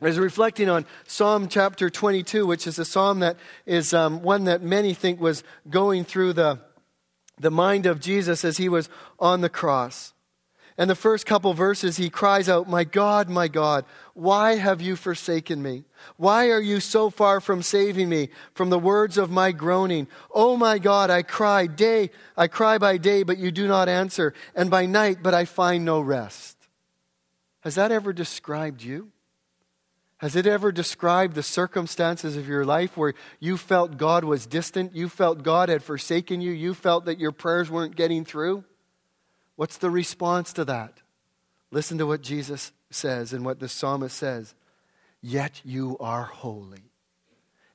I 0.00 0.04
was 0.04 0.18
reflecting 0.18 0.68
on 0.68 0.86
Psalm 1.08 1.48
chapter 1.48 1.90
22, 1.90 2.46
which 2.46 2.68
is 2.68 2.78
a 2.78 2.84
psalm 2.84 3.18
that 3.18 3.36
is 3.66 3.92
um, 3.92 4.22
one 4.22 4.44
that 4.44 4.62
many 4.62 4.94
think 4.94 5.20
was 5.20 5.42
going 5.68 6.04
through 6.04 6.34
the 6.34 6.60
the 7.38 7.50
mind 7.50 7.86
of 7.86 8.00
Jesus 8.00 8.44
as 8.44 8.56
he 8.56 8.68
was 8.68 8.88
on 9.18 9.40
the 9.40 9.48
cross. 9.48 10.12
And 10.78 10.88
the 10.88 10.94
first 10.94 11.26
couple 11.26 11.54
verses, 11.54 11.96
he 11.96 12.08
cries 12.08 12.48
out, 12.48 12.68
My 12.68 12.84
God, 12.84 13.28
my 13.28 13.48
God, 13.48 13.84
why 14.14 14.54
have 14.54 14.80
you 14.80 14.94
forsaken 14.94 15.60
me? 15.60 15.82
Why 16.16 16.50
are 16.50 16.60
you 16.60 16.78
so 16.78 17.10
far 17.10 17.40
from 17.40 17.62
saving 17.62 18.08
me 18.08 18.28
from 18.54 18.70
the 18.70 18.78
words 18.78 19.18
of 19.18 19.28
my 19.28 19.50
groaning? 19.50 20.06
Oh 20.32 20.56
my 20.56 20.78
God, 20.78 21.10
I 21.10 21.22
cry 21.22 21.66
day, 21.66 22.10
I 22.36 22.46
cry 22.46 22.78
by 22.78 22.96
day, 22.96 23.24
but 23.24 23.38
you 23.38 23.50
do 23.50 23.66
not 23.66 23.88
answer, 23.88 24.34
and 24.54 24.70
by 24.70 24.86
night, 24.86 25.18
but 25.20 25.34
I 25.34 25.46
find 25.46 25.84
no 25.84 26.00
rest. 26.00 26.56
Has 27.62 27.74
that 27.74 27.90
ever 27.90 28.12
described 28.12 28.80
you? 28.80 29.10
Has 30.18 30.34
it 30.34 30.46
ever 30.46 30.72
described 30.72 31.34
the 31.34 31.44
circumstances 31.44 32.36
of 32.36 32.48
your 32.48 32.64
life 32.64 32.96
where 32.96 33.14
you 33.38 33.56
felt 33.56 33.96
God 33.96 34.24
was 34.24 34.46
distant? 34.46 34.94
You 34.94 35.08
felt 35.08 35.44
God 35.44 35.68
had 35.68 35.82
forsaken 35.82 36.40
you? 36.40 36.50
You 36.50 36.74
felt 36.74 37.04
that 37.04 37.20
your 37.20 37.30
prayers 37.32 37.70
weren't 37.70 37.94
getting 37.94 38.24
through? 38.24 38.64
What's 39.54 39.78
the 39.78 39.90
response 39.90 40.52
to 40.54 40.64
that? 40.64 41.02
Listen 41.70 41.98
to 41.98 42.06
what 42.06 42.22
Jesus 42.22 42.72
says 42.90 43.32
and 43.32 43.44
what 43.44 43.60
the 43.60 43.68
psalmist 43.68 44.16
says. 44.16 44.54
Yet 45.20 45.60
you 45.64 45.96
are 46.00 46.24
holy 46.24 46.87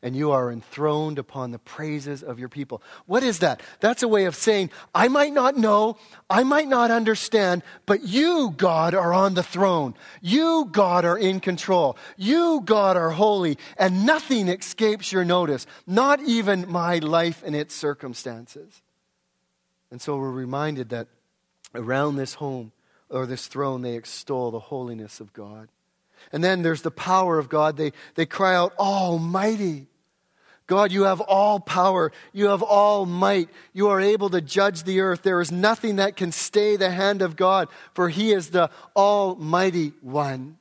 and 0.03 0.17
you 0.17 0.31
are 0.31 0.51
enthroned 0.51 1.17
upon 1.17 1.51
the 1.51 1.57
praises 1.57 2.21
of 2.21 2.37
your 2.37 2.49
people. 2.49 2.83
What 3.05 3.23
is 3.23 3.39
that? 3.39 3.61
That's 3.79 4.03
a 4.03 4.07
way 4.07 4.25
of 4.25 4.35
saying, 4.35 4.69
I 4.93 5.07
might 5.07 5.31
not 5.31 5.55
know, 5.55 5.97
I 6.29 6.43
might 6.43 6.67
not 6.67 6.91
understand, 6.91 7.63
but 7.85 8.03
you, 8.03 8.53
God, 8.57 8.93
are 8.93 9.13
on 9.13 9.33
the 9.33 9.41
throne. 9.41 9.95
You, 10.21 10.67
God, 10.69 11.05
are 11.05 11.17
in 11.17 11.39
control. 11.39 11.97
You, 12.17 12.61
God, 12.65 12.97
are 12.97 13.11
holy, 13.11 13.57
and 13.77 14.05
nothing 14.05 14.49
escapes 14.49 15.13
your 15.13 15.23
notice, 15.23 15.65
not 15.87 16.21
even 16.21 16.69
my 16.69 16.97
life 16.97 17.41
and 17.45 17.55
its 17.55 17.73
circumstances. 17.73 18.81
And 19.89 20.01
so 20.01 20.17
we're 20.17 20.31
reminded 20.31 20.89
that 20.89 21.07
around 21.73 22.17
this 22.17 22.33
home 22.33 22.73
or 23.09 23.25
this 23.25 23.47
throne, 23.47 23.83
they 23.83 23.95
extol 23.95 24.51
the 24.51 24.59
holiness 24.59 25.21
of 25.21 25.31
God. 25.31 25.69
And 26.33 26.43
then 26.43 26.61
there's 26.61 26.81
the 26.81 26.91
power 26.91 27.39
of 27.39 27.47
God. 27.47 27.77
They, 27.77 27.93
they 28.15 28.25
cry 28.25 28.53
out, 28.53 28.73
Almighty. 28.77 29.87
God, 30.65 30.91
you 30.91 31.03
have 31.03 31.19
all 31.19 31.59
power. 31.59 32.11
You 32.31 32.47
have 32.47 32.63
all 32.63 33.05
might. 33.05 33.49
You 33.73 33.89
are 33.89 33.99
able 33.99 34.29
to 34.29 34.41
judge 34.41 34.83
the 34.83 35.01
earth. 35.01 35.21
There 35.21 35.41
is 35.41 35.51
nothing 35.51 35.97
that 35.97 36.15
can 36.15 36.31
stay 36.31 36.77
the 36.77 36.89
hand 36.89 37.21
of 37.21 37.35
God, 37.35 37.67
for 37.93 38.09
He 38.09 38.31
is 38.31 38.51
the 38.51 38.69
Almighty 38.95 39.93
One. 40.01 40.57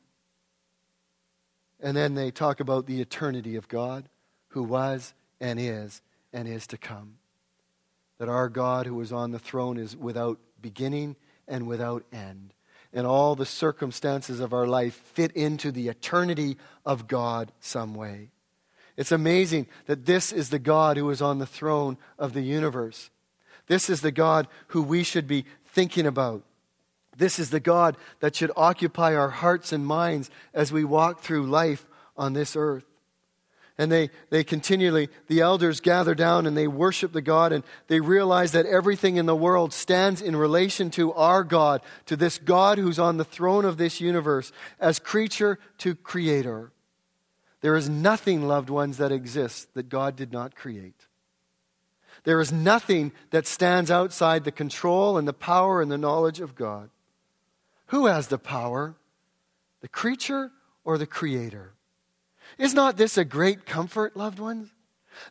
And 1.81 1.97
then 1.97 2.15
they 2.15 2.31
talk 2.31 2.61
about 2.61 2.87
the 2.87 3.01
eternity 3.01 3.57
of 3.57 3.69
God, 3.69 4.09
who 4.49 4.62
was 4.62 5.15
and 5.41 5.59
is 5.61 6.03
and 6.33 6.49
is 6.49 6.67
to 6.69 6.77
come. 6.77 7.19
That 8.19 8.29
our 8.29 8.49
God, 8.49 8.87
who 8.87 9.01
is 9.01 9.12
on 9.12 9.31
the 9.31 9.38
throne, 9.38 9.79
is 9.79 9.97
without 9.97 10.38
beginning 10.61 11.17
and 11.47 11.67
without 11.67 12.05
end. 12.12 12.55
And 12.93 13.07
all 13.07 13.35
the 13.35 13.47
circumstances 13.47 14.41
of 14.41 14.53
our 14.53 14.67
life 14.67 14.95
fit 14.95 15.33
into 15.33 15.71
the 15.73 15.88
eternity 15.88 16.57
of 16.85 17.09
God 17.09 17.53
some 17.61 17.95
way. 17.95 18.32
It's 18.96 19.12
amazing 19.12 19.66
that 19.87 20.07
this 20.07 20.33
is 20.33 20.50
the 20.50 20.59
God 20.59 20.96
who 20.96 21.09
is 21.11 21.22
on 21.22 21.38
the 21.38 21.46
throne 21.46 21.96
of 22.18 22.33
the 22.33 22.42
universe. 22.42 23.11
This 23.66 23.88
is 23.88 24.00
the 24.00 24.12
God 24.12 24.48
who 24.68 24.83
we 24.83 25.02
should 25.02 25.26
be 25.26 25.46
thinking 25.66 26.07
about. 26.07 26.42
This 27.16 27.38
is 27.38 27.50
the 27.50 27.61
God 27.61 27.96
that 28.20 28.37
should 28.37 28.50
occupy 28.57 29.14
our 29.14 29.31
hearts 29.31 29.72
and 29.72 29.87
minds 29.87 30.31
as 30.55 30.72
we 30.72 30.85
walk 30.85 31.20
through 31.20 31.46
life 31.46 31.87
on 32.16 32.33
this 32.33 32.57
earth. 32.57 32.85
And 33.78 33.90
they, 33.90 34.11
they 34.31 34.44
continually, 34.44 35.09
the 35.28 35.40
elders 35.40 35.81
gather 35.81 36.14
down 36.14 36.46
and 36.46 36.57
they 36.57 36.68
worship 36.68 37.12
the 37.12 37.22
God 37.22 37.52
and 37.52 37.64
they 37.88 38.00
realize 38.00 38.52
that 38.52 38.66
everything 38.66 39.16
in 39.16 39.26
the 39.26 39.35
world 39.35 39.72
stands 39.72 40.20
in 40.20 40.37
relation 40.37 40.90
to 40.92 41.12
our 41.14 41.42
God, 41.42 41.81
to 42.07 42.16
this 42.16 42.38
God 42.38 42.76
who's 42.78 42.98
on 42.98 43.16
the 43.16 43.24
throne 43.24 43.64
of 43.64 43.78
this 43.78 44.00
universe, 44.00 44.52
as 44.78 44.98
creature 44.98 45.59
to 45.78 45.94
creator. 45.94 46.70
There 47.62 47.77
is 47.77 47.88
nothing, 47.88 48.46
loved 48.46 48.68
ones, 48.68 48.98
that 48.98 49.12
exists 49.12 49.66
that 49.75 49.88
God 49.88 50.16
did 50.16 50.33
not 50.33 50.55
create. 50.55 51.07
There 52.25 52.40
is 52.40 52.53
nothing 52.53 53.12
that 53.31 53.46
stands 53.46 53.90
outside 53.90 54.44
the 54.44 54.53
control 54.53 55.16
and 55.16 55.27
the 55.27 55.33
power 55.33 55.81
and 55.81 55.90
the 55.90 55.98
knowledge 55.98 56.40
of 56.40 56.55
God. 56.55 56.90
Who 57.87 58.07
has 58.07 58.29
the 58.29 58.38
power? 58.38 58.96
The 59.81 59.88
creature 59.88 60.51
or 60.85 60.98
the 60.98 61.07
creator? 61.07 61.72
Is 62.59 62.75
not 62.75 62.96
this 62.96 63.16
a 63.16 63.25
great 63.25 63.64
comfort, 63.64 64.16
loved 64.16 64.38
ones? 64.38 64.71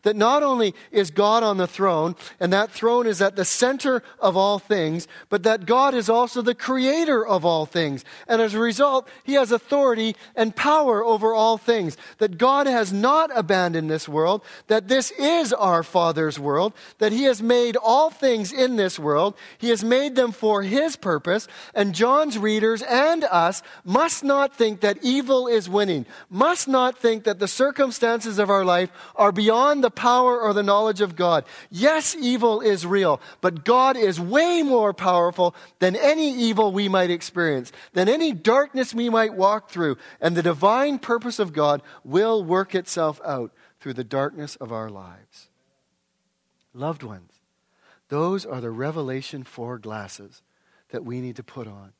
That 0.04 0.15
not 0.15 0.44
only 0.44 0.74
is 0.91 1.12
God 1.12 1.44
on 1.44 1.58
the 1.58 1.67
throne, 1.67 2.15
and 2.39 2.52
that 2.52 2.72
throne 2.72 3.08
is 3.08 3.22
at 3.22 3.36
the 3.36 3.46
center 3.46 4.04
of 4.20 4.36
all 4.36 4.60
things, 4.60 5.08
but 5.30 5.44
that 5.44 5.65
God 5.65 5.94
is 5.94 6.10
also 6.10 6.41
the 6.41 6.56
creator 6.56 7.26
of 7.26 7.46
all 7.46 7.65
things. 7.65 8.04
And 8.28 8.41
as 8.41 8.54
a 8.54 8.60
result, 8.60 9.08
he 9.24 9.34
has 9.34 9.52
authority 9.52 10.15
and 10.36 10.56
power 10.56 11.04
over 11.04 11.34
all 11.34 11.58
things. 11.58 11.98
That 12.17 12.38
God 12.38 12.67
has 12.67 12.91
not 12.91 13.32
abandoned 13.36 13.89
this 13.89 14.10
world, 14.10 14.44
that 14.67 14.88
this 14.88 15.12
is 15.12 15.54
our 15.54 15.84
Father's 15.84 16.39
world, 16.39 16.74
that 16.98 17.12
he 17.12 17.24
has 17.24 17.41
made 17.41 17.78
all 17.78 18.10
things 18.10 18.52
in 18.52 18.76
this 18.76 19.00
world, 19.00 19.36
he 19.58 19.70
has 19.70 19.84
made 19.84 20.15
them 20.15 20.32
for 20.32 20.63
his 20.63 20.96
purpose, 20.96 21.48
and 21.74 21.96
John's 21.96 22.38
readers 22.38 22.82
and 22.82 23.24
us 23.26 23.62
must 23.86 24.24
not 24.24 24.56
think 24.56 24.82
that 24.82 24.98
evil 25.02 25.48
is 25.48 25.70
winning, 25.70 26.06
must 26.30 26.67
not 26.67 26.98
think 26.98 27.24
that 27.24 27.39
the 27.39 27.48
circumstances 27.48 28.39
of 28.39 28.50
our 28.50 28.65
life 28.65 28.91
are 29.15 29.32
beyond 29.32 29.71
beyond 29.72 29.84
the 29.84 29.92
power 29.92 30.42
or 30.42 30.54
the 30.54 30.64
knowledge 30.64 31.00
of 31.00 31.16
God. 31.16 31.46
Yes, 31.70 32.16
evil 32.20 32.60
is 32.60 32.86
real, 32.86 33.22
but 33.40 33.64
God 33.64 33.96
is 33.96 34.20
way 34.20 34.62
more 34.64 34.94
powerful 34.94 35.56
than 35.80 35.96
any 35.96 36.30
evil 36.34 36.74
we 36.74 36.90
might 36.90 37.10
experience, 37.10 37.72
than 37.94 38.10
any 38.10 38.34
darkness 38.34 38.94
we 38.94 39.10
might 39.10 39.34
walk 39.34 39.70
through. 39.70 39.98
And 40.20 40.36
the 40.36 40.44
divine 40.44 41.00
purpose 41.00 41.40
of 41.40 41.54
God 41.54 41.82
will 42.04 42.44
work 42.44 42.76
itself 42.76 43.22
out 43.26 43.54
through 43.80 43.94
the 43.94 44.04
darkness 44.04 44.58
of 44.58 44.74
our 44.74 44.90
lives. 44.90 45.48
Loved 46.74 47.04
ones, 47.04 47.32
those 48.10 48.46
are 48.46 48.60
the 48.62 48.72
Revelation 48.72 49.44
4 49.44 49.80
glasses 49.80 50.42
that 50.90 51.06
we 51.06 51.22
need 51.22 51.38
to 51.38 51.44
put 51.44 51.68
on. 51.68 51.94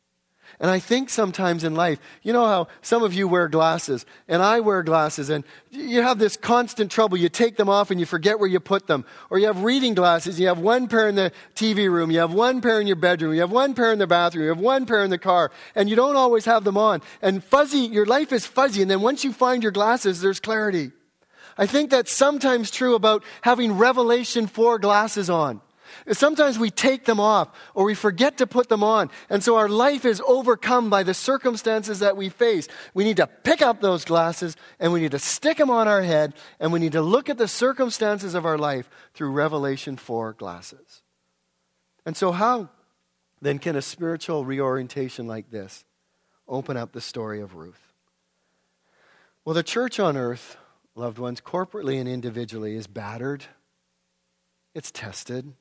And 0.60 0.70
I 0.70 0.80
think 0.80 1.10
sometimes 1.10 1.64
in 1.64 1.74
life, 1.74 2.00
you 2.22 2.34
know 2.34 2.46
how 2.46 2.68
some 2.82 3.04
of 3.04 3.14
you 3.14 3.28
wear 3.28 3.48
glasses, 3.48 4.06
and 4.28 4.42
I 4.42 4.60
wear 4.60 4.84
glasses, 4.84 5.30
and 5.30 5.44
you 5.72 6.02
have 6.02 6.20
this 6.20 6.38
constant 6.38 6.92
trouble. 6.92 7.18
You 7.18 7.30
take 7.30 7.58
them 7.58 7.70
off 7.70 7.90
and 7.92 8.00
you 8.00 8.06
forget 8.06 8.40
where 8.40 8.50
you 8.50 8.60
put 8.60 8.88
them. 8.88 9.06
Or 9.30 9.40
you 9.40 9.48
have 9.48 9.64
reading 9.64 9.94
glasses, 9.94 10.40
you 10.40 10.48
have 10.48 10.60
one 10.60 10.88
pair 10.88 11.08
in 11.08 11.16
the 11.16 11.32
TV 11.56 11.90
room, 11.90 12.12
you 12.12 12.20
have 12.20 12.34
one 12.34 12.62
pair 12.62 12.80
in 12.80 12.88
your 12.88 12.96
bedroom, 12.96 13.34
you 13.34 13.42
have 13.42 13.52
one 13.52 13.74
pair 13.74 13.92
in 13.92 14.00
the 14.00 14.08
bathroom, 14.08 14.44
you 14.44 14.50
have 14.50 14.60
one 14.60 14.86
pair 14.86 15.04
in 15.04 15.10
the 15.10 15.18
car, 15.18 15.52
and 15.76 15.90
you 15.90 15.96
don't 15.96 16.16
always 16.16 16.46
have 16.46 16.64
them 16.64 16.78
on. 16.78 17.02
And 17.22 17.44
fuzzy, 17.44 17.80
your 17.80 18.06
life 18.06 18.32
is 18.32 18.46
fuzzy, 18.46 18.82
and 18.82 18.92
then 18.92 19.02
once 19.02 19.24
you 19.24 19.34
find 19.34 19.64
your 19.64 19.72
glasses, 19.72 20.22
there's 20.22 20.40
clarity. 20.40 20.92
I 21.58 21.66
think 21.66 21.90
that's 21.90 22.12
sometimes 22.12 22.72
true 22.72 22.96
about 22.96 23.24
having 23.42 23.78
Revelation 23.78 24.48
4 24.48 24.80
glasses 24.80 25.30
on. 25.30 25.62
Sometimes 26.12 26.58
we 26.58 26.70
take 26.70 27.06
them 27.06 27.20
off 27.20 27.50
or 27.74 27.86
we 27.86 27.96
forget 27.96 28.38
to 28.38 28.48
put 28.48 28.70
them 28.70 28.84
on. 28.84 29.10
And 29.30 29.44
so 29.44 29.56
our 29.56 29.70
life 29.70 30.06
is 30.06 30.22
overcome 30.28 30.90
by 30.90 31.04
the 31.04 31.14
circumstances 31.14 32.00
that 32.00 32.18
we 32.18 32.30
face. 32.30 32.68
We 32.94 33.04
need 33.04 33.18
to 33.18 33.28
pick 33.28 33.62
up 33.62 33.82
those 33.82 34.06
glasses 34.06 34.56
and 34.80 34.92
we 34.94 35.02
need 35.02 35.12
to 35.12 35.20
stick 35.20 35.58
them 35.58 35.70
on 35.70 35.88
our 35.88 36.02
head 36.02 36.34
and 36.60 36.72
we 36.74 36.80
need 36.80 36.92
to 36.94 37.02
look 37.02 37.30
at 37.30 37.38
the 37.38 37.48
circumstances 37.48 38.36
of 38.36 38.46
our 38.46 38.58
life 38.58 38.90
through 39.14 39.32
Revelation 39.32 39.98
4 39.98 40.34
glasses. 40.34 41.02
And 42.06 42.18
so, 42.18 42.32
how 42.32 42.70
then 43.42 43.60
can 43.60 43.76
a 43.76 43.82
spiritual 43.82 44.46
reorientation 44.46 45.28
like 45.28 45.52
this 45.52 45.86
open 46.48 46.78
up 46.78 46.92
the 46.92 47.02
story 47.02 47.42
of 47.42 47.56
Ruth? 47.56 47.94
Well, 49.46 49.56
the 49.56 49.64
church 49.64 50.00
on 50.00 50.18
earth, 50.18 50.58
loved 50.96 51.18
ones, 51.18 51.42
corporately 51.42 52.00
and 52.00 52.08
individually, 52.08 52.76
is 52.76 52.88
battered, 52.88 53.46
it's 54.74 54.92
tested 54.92 55.54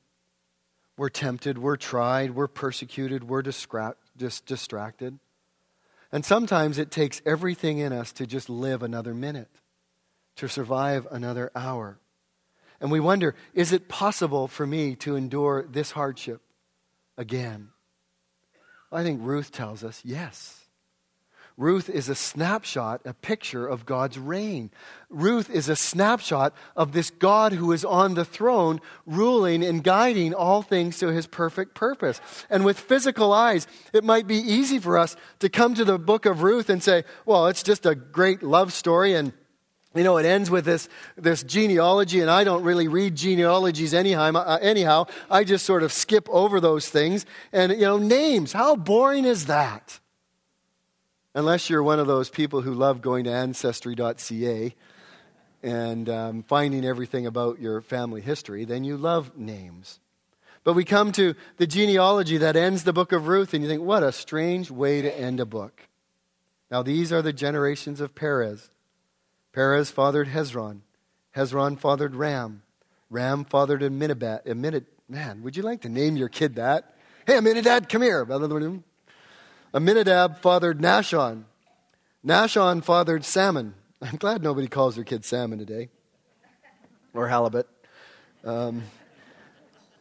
we're 1.01 1.09
tempted, 1.09 1.57
we're 1.57 1.77
tried, 1.77 2.35
we're 2.35 2.47
persecuted, 2.47 3.23
we're 3.23 3.41
dis- 3.41 3.65
distracted. 4.41 5.17
And 6.11 6.23
sometimes 6.23 6.77
it 6.77 6.91
takes 6.91 7.23
everything 7.25 7.79
in 7.79 7.91
us 7.91 8.11
to 8.11 8.27
just 8.27 8.51
live 8.51 8.83
another 8.83 9.15
minute, 9.15 9.49
to 10.35 10.47
survive 10.47 11.07
another 11.09 11.49
hour. 11.55 11.97
And 12.79 12.91
we 12.91 12.99
wonder 12.99 13.33
is 13.55 13.73
it 13.73 13.89
possible 13.89 14.47
for 14.47 14.67
me 14.67 14.95
to 14.97 15.15
endure 15.15 15.65
this 15.67 15.89
hardship 15.89 16.39
again? 17.17 17.69
I 18.91 19.01
think 19.01 19.21
Ruth 19.23 19.51
tells 19.51 19.83
us 19.83 20.03
yes. 20.05 20.60
Ruth 21.57 21.89
is 21.89 22.09
a 22.09 22.15
snapshot, 22.15 23.01
a 23.05 23.13
picture 23.13 23.67
of 23.67 23.85
God's 23.85 24.17
reign. 24.17 24.71
Ruth 25.09 25.49
is 25.49 25.69
a 25.69 25.75
snapshot 25.75 26.53
of 26.75 26.91
this 26.91 27.09
God 27.09 27.53
who 27.53 27.71
is 27.71 27.85
on 27.85 28.13
the 28.13 28.25
throne, 28.25 28.79
ruling 29.05 29.63
and 29.63 29.83
guiding 29.83 30.33
all 30.33 30.61
things 30.61 30.99
to 30.99 31.07
his 31.07 31.27
perfect 31.27 31.75
purpose. 31.75 32.21
And 32.49 32.65
with 32.65 32.79
physical 32.79 33.33
eyes, 33.33 33.67
it 33.93 34.03
might 34.03 34.27
be 34.27 34.37
easy 34.37 34.79
for 34.79 34.97
us 34.97 35.15
to 35.39 35.49
come 35.49 35.73
to 35.75 35.85
the 35.85 35.99
book 35.99 36.25
of 36.25 36.41
Ruth 36.41 36.69
and 36.69 36.81
say, 36.81 37.03
well, 37.25 37.47
it's 37.47 37.63
just 37.63 37.85
a 37.85 37.95
great 37.95 38.41
love 38.41 38.73
story 38.73 39.13
and 39.13 39.33
you 39.93 40.05
know, 40.05 40.15
it 40.17 40.25
ends 40.25 40.49
with 40.49 40.63
this, 40.63 40.87
this 41.17 41.43
genealogy, 41.43 42.21
and 42.21 42.29
I 42.29 42.45
don't 42.45 42.63
really 42.63 42.87
read 42.87 43.15
genealogies 43.15 43.93
anyhow, 43.93 44.31
uh, 44.33 44.57
anyhow. 44.61 45.07
I 45.29 45.43
just 45.43 45.65
sort 45.65 45.83
of 45.83 45.91
skip 45.91 46.29
over 46.29 46.61
those 46.61 46.87
things. 46.87 47.25
And, 47.51 47.73
you 47.73 47.81
know, 47.81 47.97
names, 47.97 48.53
how 48.53 48.77
boring 48.77 49.25
is 49.25 49.47
that? 49.47 49.99
Unless 51.33 51.69
you're 51.69 51.83
one 51.83 51.99
of 51.99 52.07
those 52.07 52.29
people 52.29 52.61
who 52.61 52.73
love 52.73 53.01
going 53.01 53.23
to 53.23 53.31
ancestry.ca 53.31 54.75
and 55.63 56.09
um, 56.09 56.43
finding 56.43 56.83
everything 56.83 57.25
about 57.25 57.59
your 57.59 57.81
family 57.81 58.21
history, 58.21 58.65
then 58.65 58.83
you 58.83 58.97
love 58.97 59.37
names. 59.37 59.99
But 60.63 60.73
we 60.73 60.83
come 60.83 61.11
to 61.13 61.35
the 61.57 61.67
genealogy 61.67 62.37
that 62.37 62.55
ends 62.55 62.83
the 62.83 62.93
book 62.93 63.11
of 63.11 63.27
Ruth, 63.27 63.53
and 63.53 63.63
you 63.63 63.69
think, 63.69 63.81
what 63.81 64.03
a 64.03 64.11
strange 64.11 64.69
way 64.69 65.01
to 65.01 65.19
end 65.19 65.39
a 65.39 65.45
book. 65.45 65.87
Now, 66.69 66.83
these 66.83 67.11
are 67.11 67.21
the 67.21 67.33
generations 67.33 67.99
of 67.99 68.13
Perez. 68.13 68.69
Perez 69.53 69.89
fathered 69.89 70.29
Hezron. 70.29 70.81
Hezron 71.35 71.79
fathered 71.79 72.15
Ram. 72.15 72.63
Ram 73.09 73.45
fathered 73.45 73.83
Amminadab. 73.83 74.47
Amminadab. 74.47 74.85
Man, 75.09 75.43
would 75.43 75.57
you 75.57 75.63
like 75.63 75.81
to 75.81 75.89
name 75.89 76.15
your 76.15 76.29
kid 76.29 76.55
that? 76.55 76.95
Hey, 77.27 77.37
Amminadab, 77.37 77.89
come 77.89 78.01
here. 78.01 78.25
Amminadab 79.73 80.39
fathered 80.39 80.79
Nahshon. 80.79 81.43
Nahshon 82.25 82.83
fathered 82.83 83.23
Salmon. 83.23 83.73
I'm 84.01 84.17
glad 84.17 84.43
nobody 84.43 84.67
calls 84.67 84.95
their 84.95 85.05
kid 85.05 85.23
Salmon 85.23 85.59
today, 85.59 85.89
or 87.13 87.29
halibut. 87.29 87.69
Um, 88.43 88.83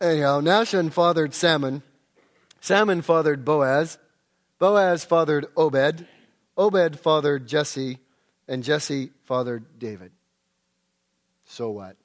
anyhow, 0.01 0.41
Nahshon 0.41 0.93
fathered 0.93 1.35
Salmon. 1.35 1.83
Salmon 2.61 3.01
fathered 3.01 3.45
Boaz. 3.45 3.99
Boaz 4.59 5.05
fathered 5.05 5.47
Obed. 5.57 6.07
Obed 6.57 6.99
fathered 6.99 7.47
Jesse. 7.47 7.99
And 8.49 8.65
Jesse 8.65 9.11
fathered 9.25 9.79
David. 9.79 10.11
So 11.45 11.71
what? 11.71 11.97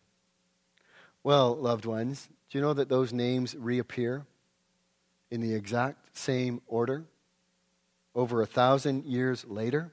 Well, 1.23 1.55
loved 1.55 1.85
ones, 1.85 2.29
do 2.51 2.59
you 2.59 2.61
know 2.61 2.73
that 2.73 2.89
those 2.89 3.11
names 3.11 3.55
reappear 3.55 4.27
in 5.31 5.41
the 5.41 5.55
exact 5.55 6.15
same 6.15 6.61
order? 6.67 7.05
Over 8.15 8.41
a 8.41 8.47
thousand 8.47 9.05
years 9.05 9.45
later. 9.45 9.91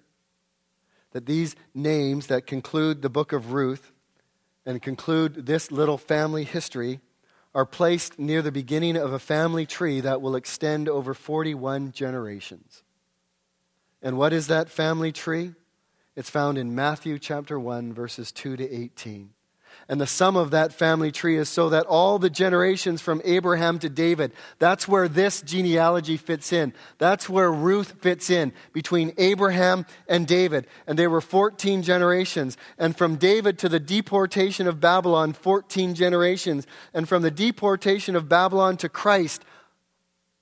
That 1.11 1.27
these 1.27 1.55
names 1.75 2.29
that 2.29 2.47
conclude 2.47 3.03
the 3.03 3.11
book 3.11 3.33
of 3.33 3.53
Ruth 3.53 3.93
and 4.65 4.81
conclude 4.81 5.47
this 5.47 5.71
little 5.71 5.99
family 5.99 6.45
history 6.45 7.01
are 7.55 7.67
placed 7.67 8.19
near 8.19 8.41
the 8.41 8.53
beginning 8.53 8.97
of 8.97 9.13
a 9.13 9.19
family 9.19 9.67
tree 9.67 10.01
that 10.01 10.23
will 10.23 10.37
extend 10.37 10.89
over 10.89 11.13
41 11.13 11.93
generations. 11.93 12.83
And 14.01 14.17
what 14.17 14.33
is 14.33 14.47
that 14.47 14.71
family 14.71 15.13
tree? 15.13 15.53
It's 16.17 16.31
found 16.31 16.57
in 16.57 16.75
Matthew 16.75 17.19
chapter 17.19 17.59
1, 17.59 17.93
verses 17.93 18.33
2 18.33 18.57
to 18.57 18.75
18. 18.75 19.31
And 19.93 20.01
the 20.01 20.07
sum 20.07 20.37
of 20.37 20.53
that 20.53 20.73
family 20.73 21.13
tree 21.13 21.37
is 21.37 21.51
so 21.51 21.69
that 21.69 21.85
all 21.85 22.19
the 22.19 22.31
generations 22.31 23.03
from 23.03 23.21
Abraham 23.27 23.79
to 23.81 23.91
David, 23.91 24.33
that's 24.59 24.89
where 24.89 25.07
this 25.07 25.43
genealogy 25.43 26.17
fits 26.17 26.51
in. 26.51 26.73
That's 26.97 27.29
where 27.29 27.53
Ruth 27.53 27.97
fits 28.01 28.31
in 28.31 28.55
between 28.73 29.13
Abraham 29.19 29.85
and 30.09 30.27
David. 30.27 30.67
And 30.87 30.99
there 30.99 31.11
were 31.11 31.21
14 31.21 31.83
generations. 31.83 32.57
And 32.79 32.97
from 32.97 33.17
David 33.17 33.59
to 33.59 33.69
the 33.69 33.79
deportation 33.79 34.67
of 34.67 34.81
Babylon, 34.81 35.35
14 35.35 35.95
generations. 35.95 36.67
And 36.95 37.07
from 37.07 37.21
the 37.21 37.31
deportation 37.31 38.17
of 38.17 38.31
Babylon 38.31 38.79
to 38.79 38.89
Christ, 38.89 39.45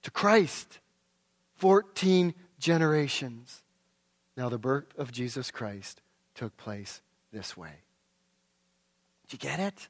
to 0.05 0.13
Christ, 0.13 0.79
14 1.57 2.35
generations. 2.61 3.63
Now, 4.37 4.49
the 4.49 4.59
birth 4.59 4.97
of 4.97 5.11
Jesus 5.11 5.51
Christ 5.51 6.03
took 6.37 6.57
place 6.57 7.03
this 7.33 7.57
way. 7.57 7.81
Do 9.31 9.37
you 9.37 9.39
get 9.39 9.61
it? 9.61 9.89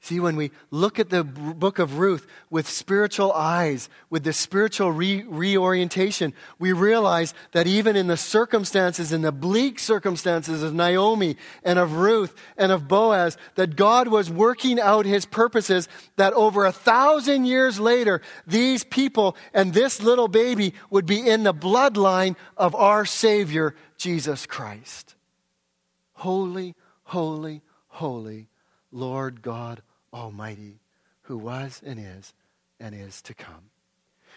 See, 0.00 0.20
when 0.20 0.36
we 0.36 0.52
look 0.70 1.00
at 1.00 1.10
the 1.10 1.24
book 1.24 1.80
of 1.80 1.98
Ruth 1.98 2.26
with 2.50 2.68
spiritual 2.68 3.32
eyes, 3.32 3.90
with 4.10 4.22
the 4.22 4.32
spiritual 4.32 4.92
re- 4.92 5.24
reorientation, 5.24 6.32
we 6.58 6.72
realize 6.72 7.34
that 7.52 7.66
even 7.66 7.96
in 7.96 8.06
the 8.06 8.16
circumstances, 8.16 9.12
in 9.12 9.22
the 9.22 9.32
bleak 9.32 9.80
circumstances 9.80 10.62
of 10.62 10.72
Naomi 10.72 11.36
and 11.64 11.80
of 11.80 11.96
Ruth 11.96 12.34
and 12.56 12.70
of 12.70 12.86
Boaz, 12.86 13.36
that 13.56 13.74
God 13.74 14.06
was 14.06 14.30
working 14.30 14.78
out 14.78 15.04
his 15.04 15.26
purposes, 15.26 15.88
that 16.16 16.32
over 16.32 16.64
a 16.64 16.72
thousand 16.72 17.46
years 17.46 17.80
later, 17.80 18.22
these 18.46 18.84
people 18.84 19.36
and 19.52 19.74
this 19.74 20.00
little 20.00 20.28
baby 20.28 20.74
would 20.90 21.06
be 21.06 21.28
in 21.28 21.42
the 21.42 21.52
bloodline 21.52 22.36
of 22.56 22.74
our 22.76 23.04
Savior, 23.04 23.74
Jesus 23.98 24.46
Christ. 24.46 25.16
Holy, 26.14 26.76
holy, 27.02 27.62
holy 27.98 28.46
Lord 28.92 29.42
God 29.42 29.82
Almighty, 30.14 30.78
who 31.22 31.36
was 31.36 31.82
and 31.84 31.98
is 31.98 32.32
and 32.78 32.94
is 32.94 33.20
to 33.22 33.34
come. 33.34 33.70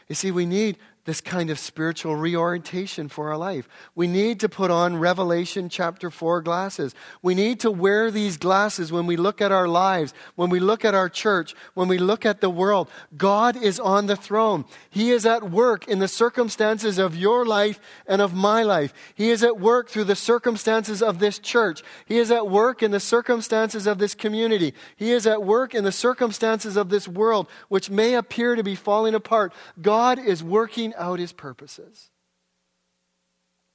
You 0.07 0.15
see, 0.15 0.31
we 0.31 0.47
need 0.47 0.77
this 1.05 1.19
kind 1.19 1.49
of 1.49 1.57
spiritual 1.57 2.15
reorientation 2.15 3.07
for 3.07 3.29
our 3.31 3.37
life. 3.37 3.67
We 3.95 4.07
need 4.07 4.39
to 4.41 4.49
put 4.49 4.69
on 4.69 4.97
Revelation 4.97 5.67
chapter 5.67 6.11
4 6.11 6.41
glasses. 6.41 6.93
We 7.21 7.33
need 7.33 7.59
to 7.61 7.71
wear 7.71 8.11
these 8.11 8.37
glasses 8.37 8.91
when 8.91 9.07
we 9.07 9.17
look 9.17 9.41
at 9.41 9.51
our 9.51 9.67
lives, 9.67 10.13
when 10.35 10.49
we 10.49 10.59
look 10.59 10.85
at 10.85 10.93
our 10.93 11.09
church, 11.09 11.55
when 11.73 11.87
we 11.87 11.97
look 11.97 12.25
at 12.25 12.39
the 12.39 12.49
world. 12.49 12.89
God 13.17 13.57
is 13.57 13.79
on 13.79 14.05
the 14.05 14.15
throne. 14.15 14.65
He 14.89 15.11
is 15.11 15.25
at 15.25 15.49
work 15.49 15.87
in 15.87 15.99
the 15.99 16.07
circumstances 16.07 16.99
of 16.99 17.15
your 17.15 17.45
life 17.45 17.79
and 18.05 18.21
of 18.21 18.35
my 18.35 18.61
life. 18.61 18.93
He 19.15 19.31
is 19.31 19.43
at 19.43 19.59
work 19.59 19.89
through 19.89 20.03
the 20.03 20.15
circumstances 20.15 21.01
of 21.01 21.17
this 21.17 21.39
church. 21.39 21.81
He 22.05 22.19
is 22.19 22.29
at 22.29 22.47
work 22.47 22.83
in 22.83 22.91
the 22.91 22.99
circumstances 22.99 23.87
of 23.87 23.97
this 23.97 24.13
community. 24.13 24.75
He 24.95 25.11
is 25.11 25.25
at 25.25 25.41
work 25.41 25.73
in 25.73 25.83
the 25.83 25.91
circumstances 25.91 26.77
of 26.77 26.89
this 26.89 27.07
world, 27.07 27.47
which 27.69 27.89
may 27.89 28.13
appear 28.13 28.55
to 28.55 28.63
be 28.63 28.75
falling 28.75 29.15
apart. 29.15 29.51
God 29.81 30.19
is 30.19 30.43
working 30.43 30.90
out 30.95 31.19
his 31.19 31.33
purposes. 31.33 32.09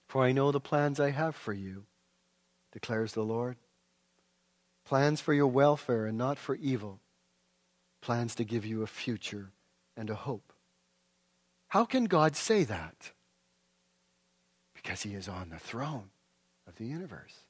For 0.08 0.24
I 0.24 0.32
know 0.32 0.52
the 0.52 0.60
plans 0.60 1.00
I 1.00 1.10
have 1.10 1.34
for 1.34 1.52
you, 1.52 1.84
declares 2.72 3.12
the 3.12 3.22
Lord. 3.22 3.56
Plans 4.84 5.20
for 5.20 5.34
your 5.34 5.48
welfare 5.48 6.06
and 6.06 6.16
not 6.16 6.38
for 6.38 6.54
evil. 6.54 7.00
Plans 8.00 8.34
to 8.36 8.44
give 8.44 8.64
you 8.64 8.82
a 8.82 8.86
future 8.86 9.50
and 9.96 10.08
a 10.10 10.14
hope. 10.14 10.52
How 11.68 11.84
can 11.84 12.04
God 12.04 12.36
say 12.36 12.62
that? 12.64 13.12
Because 14.74 15.02
he 15.02 15.14
is 15.14 15.28
on 15.28 15.48
the 15.48 15.58
throne 15.58 16.10
of 16.68 16.76
the 16.76 16.84
universe. 16.84 17.40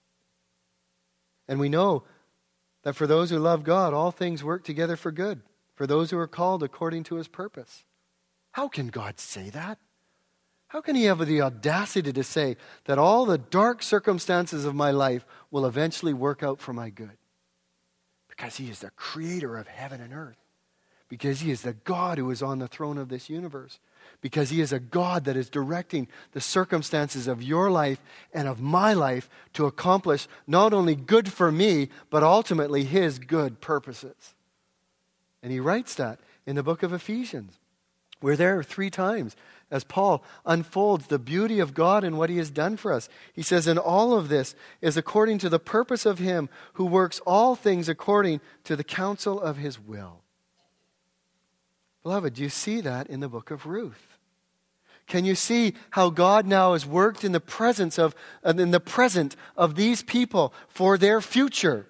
And 1.46 1.61
we 1.61 1.68
know 1.68 2.05
that 2.83 2.96
for 2.96 3.07
those 3.07 3.31
who 3.31 3.38
love 3.38 3.64
God, 3.64 3.92
all 3.92 4.11
things 4.11 4.42
work 4.42 4.64
together 4.64 4.96
for 4.96 5.11
good, 5.11 5.42
for 5.74 5.87
those 5.87 6.11
who 6.11 6.18
are 6.18 6.26
called 6.26 6.62
according 6.62 7.02
to 7.05 7.16
his 7.16 7.29
purpose. 7.29 7.85
How 8.57 8.69
can 8.69 8.87
God 8.87 9.21
say 9.21 9.51
that? 9.51 9.77
How 10.69 10.81
can 10.81 10.97
He 10.97 11.05
have 11.05 11.19
the 11.19 11.42
audacity 11.42 12.11
to 12.11 12.25
say 12.25 12.57
that 12.87 12.99
all 12.99 13.27
the 13.27 13.37
dark 13.37 13.83
circumstances 13.83 14.64
of 14.64 14.75
my 14.75 14.90
life 14.90 15.27
will 15.51 15.66
eventually 15.66 16.14
work 16.14 16.42
out 16.42 16.59
for 16.59 16.73
my 16.73 16.88
good? 16.88 17.19
Because 18.31 18.57
He 18.57 18.71
is 18.71 18.79
the 18.79 18.92
creator 18.92 19.59
of 19.59 19.69
heaven 19.69 20.01
and 20.01 20.14
earth. 20.14 20.38
Because 21.11 21.40
He 21.40 21.51
is 21.51 21.61
the 21.61 21.75
God 21.75 22.16
who 22.16 22.31
is 22.31 22.42
on 22.42 22.59
the 22.59 22.66
throne 22.66 22.97
of 22.97 23.11
this 23.11 23.29
universe. 23.29 23.79
Because 24.23 24.49
He 24.49 24.62
is 24.62 24.73
a 24.73 24.81
God 24.81 25.27
that 25.27 25.37
is 25.37 25.51
directing 25.51 26.09
the 26.33 26.40
circumstances 26.40 27.27
of 27.27 27.42
your 27.42 27.71
life 27.71 28.01
and 28.33 28.49
of 28.49 28.59
my 28.59 28.95
life 28.95 29.29
to 29.53 29.66
accomplish 29.66 30.29
not 30.47 30.73
only 30.73 30.95
good 30.95 31.31
for 31.31 31.53
me, 31.53 31.90
but 32.09 32.23
ultimately 32.23 32.85
His 32.85 33.19
good 33.19 33.61
purposes. 33.61 34.35
And 35.42 35.53
He 35.53 35.61
writes 35.61 35.95
that 35.97 36.21
in 36.47 36.57
the 36.57 36.62
book 36.62 36.83
of 36.83 36.95
Ephesians. 36.95 37.59
We're 38.22 38.37
there 38.37 38.62
three 38.62 38.90
times 38.90 39.37
as 39.70 39.85
Paul 39.85 40.22
unfolds 40.44 41.07
the 41.07 41.18
beauty 41.18 41.59
of 41.59 41.74
God 41.74 42.05
and 42.05 42.16
what 42.16 42.31
he 42.31 42.38
has 42.38 42.50
done 42.50 42.76
for 42.76 42.92
us. 42.92 43.09
He 43.33 43.42
says, 43.42 43.66
And 43.66 43.79
all 43.79 44.14
of 44.14 44.29
this 44.29 44.55
is 44.81 44.96
according 44.96 45.38
to 45.38 45.48
the 45.48 45.59
purpose 45.59 46.07
of 46.07 46.18
him 46.18 46.48
who 46.74 46.87
works 46.87 47.20
all 47.26 47.57
things 47.57 47.88
according 47.88 48.40
to 48.64 48.76
the 48.76 48.85
counsel 48.85 49.40
of 49.40 49.57
his 49.57 49.79
will. 49.79 50.22
Beloved, 52.02 52.35
do 52.35 52.42
you 52.42 52.48
see 52.48 52.81
that 52.83 53.09
in 53.09 53.20
the 53.20 53.29
book 53.29 53.50
of 53.50 53.66
Ruth? 53.66 54.16
Can 55.09 55.24
you 55.24 55.35
see 55.35 55.74
how 55.90 56.11
God 56.11 56.46
now 56.46 56.72
has 56.72 56.87
worked 56.87 57.24
in 57.24 57.33
the 57.33 57.40
presence 57.40 57.98
of 57.98 58.14
uh, 58.44 58.55
in 58.57 58.72
the 58.72 58.81
present 58.81 59.37
of 59.57 59.76
these 59.76 60.02
people 60.02 60.52
for 60.68 60.98
their 60.98 61.20
future 61.20 61.87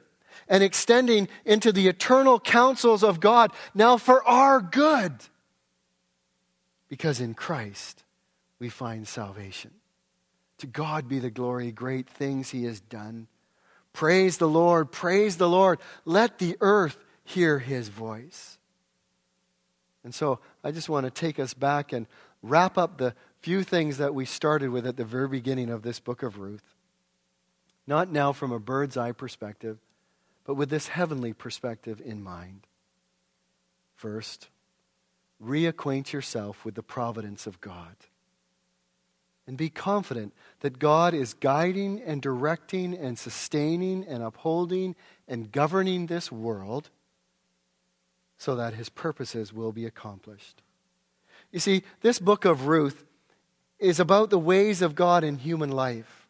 and 0.48 0.62
extending 0.62 1.28
into 1.44 1.72
the 1.72 1.88
eternal 1.88 2.38
counsels 2.38 3.02
of 3.02 3.20
God 3.20 3.52
now 3.74 3.96
for 3.96 4.22
our 4.26 4.60
good? 4.60 5.12
Because 6.88 7.20
in 7.20 7.34
Christ 7.34 8.04
we 8.58 8.68
find 8.68 9.06
salvation. 9.06 9.72
To 10.58 10.66
God 10.66 11.08
be 11.08 11.18
the 11.18 11.30
glory, 11.30 11.70
great 11.72 12.08
things 12.08 12.50
He 12.50 12.64
has 12.64 12.80
done. 12.80 13.26
Praise 13.92 14.38
the 14.38 14.48
Lord, 14.48 14.92
praise 14.92 15.36
the 15.36 15.48
Lord. 15.48 15.78
Let 16.04 16.38
the 16.38 16.56
earth 16.60 16.96
hear 17.24 17.58
His 17.58 17.88
voice. 17.88 18.58
And 20.04 20.14
so 20.14 20.38
I 20.62 20.70
just 20.70 20.88
want 20.88 21.04
to 21.04 21.10
take 21.10 21.38
us 21.38 21.52
back 21.52 21.92
and 21.92 22.06
wrap 22.42 22.78
up 22.78 22.98
the 22.98 23.14
few 23.40 23.62
things 23.62 23.98
that 23.98 24.14
we 24.14 24.24
started 24.24 24.70
with 24.70 24.86
at 24.86 24.96
the 24.96 25.04
very 25.04 25.28
beginning 25.28 25.70
of 25.70 25.82
this 25.82 26.00
book 26.00 26.22
of 26.22 26.38
Ruth. 26.38 26.74
Not 27.86 28.10
now 28.10 28.32
from 28.32 28.52
a 28.52 28.58
bird's 28.58 28.96
eye 28.96 29.12
perspective, 29.12 29.78
but 30.44 30.54
with 30.54 30.70
this 30.70 30.88
heavenly 30.88 31.32
perspective 31.32 32.00
in 32.04 32.22
mind. 32.22 32.66
First, 33.94 34.48
reacquaint 35.42 36.12
yourself 36.12 36.64
with 36.64 36.74
the 36.74 36.82
providence 36.82 37.46
of 37.46 37.60
God. 37.60 37.96
And 39.46 39.56
be 39.56 39.70
confident 39.70 40.34
that 40.60 40.78
God 40.80 41.14
is 41.14 41.34
guiding 41.34 42.00
and 42.02 42.20
directing 42.20 42.94
and 42.94 43.16
sustaining 43.16 44.04
and 44.04 44.22
upholding 44.22 44.96
and 45.28 45.52
governing 45.52 46.06
this 46.06 46.32
world 46.32 46.90
so 48.38 48.56
that 48.56 48.74
his 48.74 48.88
purposes 48.88 49.52
will 49.52 49.72
be 49.72 49.86
accomplished. 49.86 50.62
You 51.52 51.60
see, 51.60 51.84
this 52.00 52.18
book 52.18 52.44
of 52.44 52.66
Ruth 52.66 53.04
is 53.78 54.00
about 54.00 54.30
the 54.30 54.38
ways 54.38 54.82
of 54.82 54.94
God 54.94 55.22
in 55.22 55.38
human 55.38 55.70
life. 55.70 56.25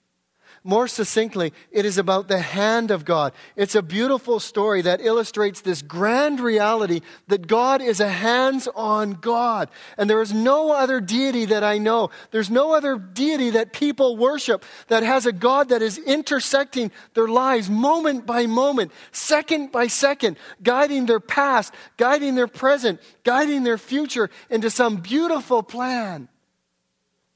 More 0.66 0.88
succinctly, 0.88 1.52
it 1.70 1.84
is 1.84 1.96
about 1.96 2.26
the 2.26 2.40
hand 2.40 2.90
of 2.90 3.04
God. 3.04 3.32
It's 3.54 3.76
a 3.76 3.82
beautiful 3.82 4.40
story 4.40 4.82
that 4.82 5.00
illustrates 5.00 5.60
this 5.60 5.80
grand 5.80 6.40
reality 6.40 7.02
that 7.28 7.46
God 7.46 7.80
is 7.80 8.00
a 8.00 8.08
hands 8.08 8.66
on 8.74 9.12
God. 9.12 9.70
And 9.96 10.10
there 10.10 10.20
is 10.20 10.34
no 10.34 10.72
other 10.72 11.00
deity 11.00 11.44
that 11.44 11.62
I 11.62 11.78
know. 11.78 12.10
There's 12.32 12.50
no 12.50 12.74
other 12.74 12.98
deity 12.98 13.50
that 13.50 13.72
people 13.72 14.16
worship 14.16 14.64
that 14.88 15.04
has 15.04 15.24
a 15.24 15.30
God 15.30 15.68
that 15.68 15.82
is 15.82 15.98
intersecting 15.98 16.90
their 17.14 17.28
lives 17.28 17.70
moment 17.70 18.26
by 18.26 18.46
moment, 18.46 18.90
second 19.12 19.70
by 19.70 19.86
second, 19.86 20.36
guiding 20.64 21.06
their 21.06 21.20
past, 21.20 21.72
guiding 21.96 22.34
their 22.34 22.48
present, 22.48 23.00
guiding 23.22 23.62
their 23.62 23.78
future 23.78 24.30
into 24.50 24.68
some 24.70 24.96
beautiful 24.96 25.62
plan. 25.62 26.26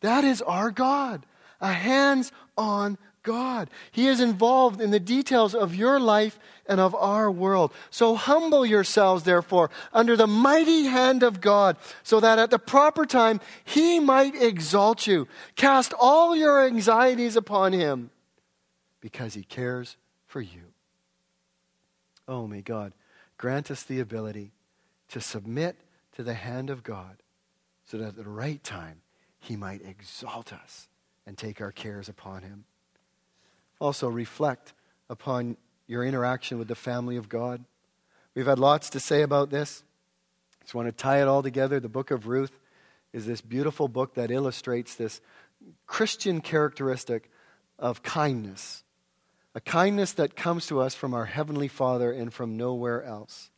That 0.01 0.25
is 0.25 0.43
our 0.43 0.73
God, 0.73 1.25
a 1.61 1.73
hands 1.73 2.33
on 2.59 2.99
God. 3.23 3.69
He 3.91 4.07
is 4.07 4.21
involved 4.21 4.81
in 4.81 4.91
the 4.91 5.01
details 5.01 5.55
of 5.55 5.75
your 5.75 6.01
life 6.01 6.39
and 6.67 6.81
of 6.81 6.95
our 6.95 7.31
world. 7.31 7.73
So 7.91 8.15
humble 8.15 8.65
yourselves, 8.65 9.25
therefore, 9.25 9.71
under 9.93 10.17
the 10.17 10.27
mighty 10.27 10.85
hand 10.85 11.23
of 11.23 11.41
God, 11.41 11.77
so 12.03 12.21
that 12.21 12.39
at 12.39 12.51
the 12.51 12.59
proper 12.59 13.05
time 13.05 13.41
He 13.65 14.01
might 14.01 14.41
exalt 14.41 15.07
you. 15.07 15.29
Cast 15.57 15.93
all 15.99 16.35
your 16.35 16.65
anxieties 16.65 17.37
upon 17.37 17.73
Him, 17.73 18.11
because 19.01 19.35
He 19.35 19.43
cares 19.43 19.97
for 20.27 20.41
you. 20.41 20.73
Oh, 22.27 22.47
may 22.47 22.63
God 22.63 22.93
grant 23.37 23.71
us 23.71 23.83
the 23.83 24.01
ability 24.01 24.53
to 25.09 25.21
submit 25.21 25.77
to 26.15 26.23
the 26.23 26.35
hand 26.35 26.71
of 26.71 26.85
God, 26.85 27.17
so 27.85 27.99
that 27.99 28.09
at 28.09 28.17
the 28.17 28.25
right 28.25 28.63
time 28.63 29.01
He 29.39 29.57
might 29.57 29.85
exalt 29.85 30.53
us 30.53 30.89
and 31.27 31.37
take 31.37 31.61
our 31.61 31.73
cares 31.73 32.09
upon 32.09 32.43
Him 32.43 32.65
also 33.81 34.09
reflect 34.09 34.73
upon 35.09 35.57
your 35.87 36.05
interaction 36.05 36.59
with 36.59 36.69
the 36.69 36.75
family 36.77 37.17
of 37.17 37.29
God. 37.29 37.65
We've 38.35 38.47
had 38.47 38.61
lots 38.61 38.91
to 38.91 39.01
say 39.01 39.23
about 39.23 39.51
this. 39.51 39.83
Just 40.63 40.75
want 40.75 40.87
to 40.87 40.93
tie 40.93 41.21
it 41.21 41.27
all 41.27 41.43
together. 41.43 41.81
The 41.81 41.89
book 41.89 42.13
of 42.13 42.29
Ruth 42.29 42.53
is 43.13 43.27
this 43.27 43.41
beautiful 43.41 43.89
book 43.89 44.15
that 44.15 44.31
illustrates 44.31 44.95
this 44.95 45.21
Christian 45.87 46.41
characteristic 46.41 47.29
of 47.79 48.03
kindness, 48.03 48.85
a 49.55 49.61
kindness 49.61 50.13
that 50.13 50.37
comes 50.37 50.67
to 50.67 50.81
us 50.81 50.95
from 50.95 51.13
our 51.13 51.25
Heavenly 51.25 51.69
Father 51.69 52.13
and 52.13 52.33
from 52.33 52.57
nowhere 52.57 53.03
else. 53.03 53.51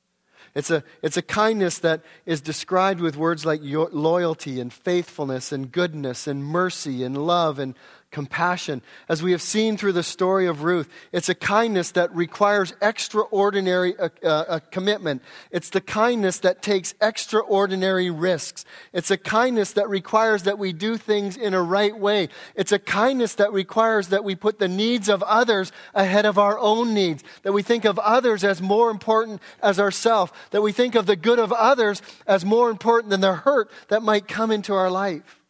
It's 0.55 0.71
a, 0.71 0.83
it's 1.03 1.17
a 1.17 1.23
kindness 1.23 1.79
that 1.81 2.03
is 2.27 2.41
described 2.41 3.01
with 3.01 3.17
words 3.17 3.47
like 3.47 3.61
loyalty 3.63 4.61
and 4.61 4.73
faithfulness 4.73 5.53
and 5.53 5.71
goodness 5.71 6.27
and 6.27 6.45
mercy 6.45 7.05
and 7.05 7.17
love 7.17 7.59
and 7.59 7.75
compassion. 8.13 8.83
As 9.09 9.23
we 9.23 9.33
have 9.33 9.43
seen 9.43 9.77
through 9.77 9.93
the 9.93 10.03
story 10.03 10.47
of 10.47 10.63
Ruth, 10.63 10.89
it's 11.11 11.29
a 11.29 11.35
kindness 11.35 11.91
that 11.93 12.15
requires 12.15 12.75
extraordinary 12.81 13.99
uh, 13.99 14.11
uh, 14.23 14.61
commitment. 14.71 15.23
It's 15.51 15.71
the 15.71 15.81
kindness 15.81 16.39
that 16.41 16.63
takes 16.63 16.95
extraordinary 17.01 18.11
risks. 18.11 18.65
It's 18.93 19.11
a 19.11 19.17
kindness 19.17 19.73
that 19.73 19.89
requires 19.89 20.45
that 20.45 20.59
we 20.59 20.73
do 20.73 20.97
things 20.97 21.37
in 21.37 21.55
a 21.55 21.63
right 21.63 21.99
way. 21.99 22.29
It's 22.55 22.71
a 22.73 22.79
kindness 22.79 23.35
that 23.37 23.53
requires 23.53 24.09
that 24.09 24.23
we 24.23 24.37
put 24.37 24.59
the 24.59 24.69
needs 24.69 25.09
of 25.09 25.23
others 25.25 25.73
ahead 25.95 26.27
of 26.27 26.39
our 26.39 26.59
own 26.59 26.95
needs, 26.95 27.25
that 27.43 27.53
we 27.53 27.63
think 27.63 27.85
of 27.85 27.99
others 27.99 28.45
as 28.45 28.63
more 28.63 28.91
important 28.91 29.41
as 29.63 29.81
ourselves, 29.81 30.33
that 30.51 30.63
we 30.63 30.73
think 30.73 30.95
of 30.95 31.07
the 31.07 31.17
good 31.17 31.39
of 31.39 31.51
others 31.51 32.03
as 32.27 32.45
more 32.45 32.71
important 32.71 33.11
than 33.11 33.23
the 33.23 33.35
hurt 33.35 33.71
that 33.89 34.03
might 34.03 34.29
come 34.29 34.51
into 34.51 34.75
our 34.75 34.91
life. 34.91 35.42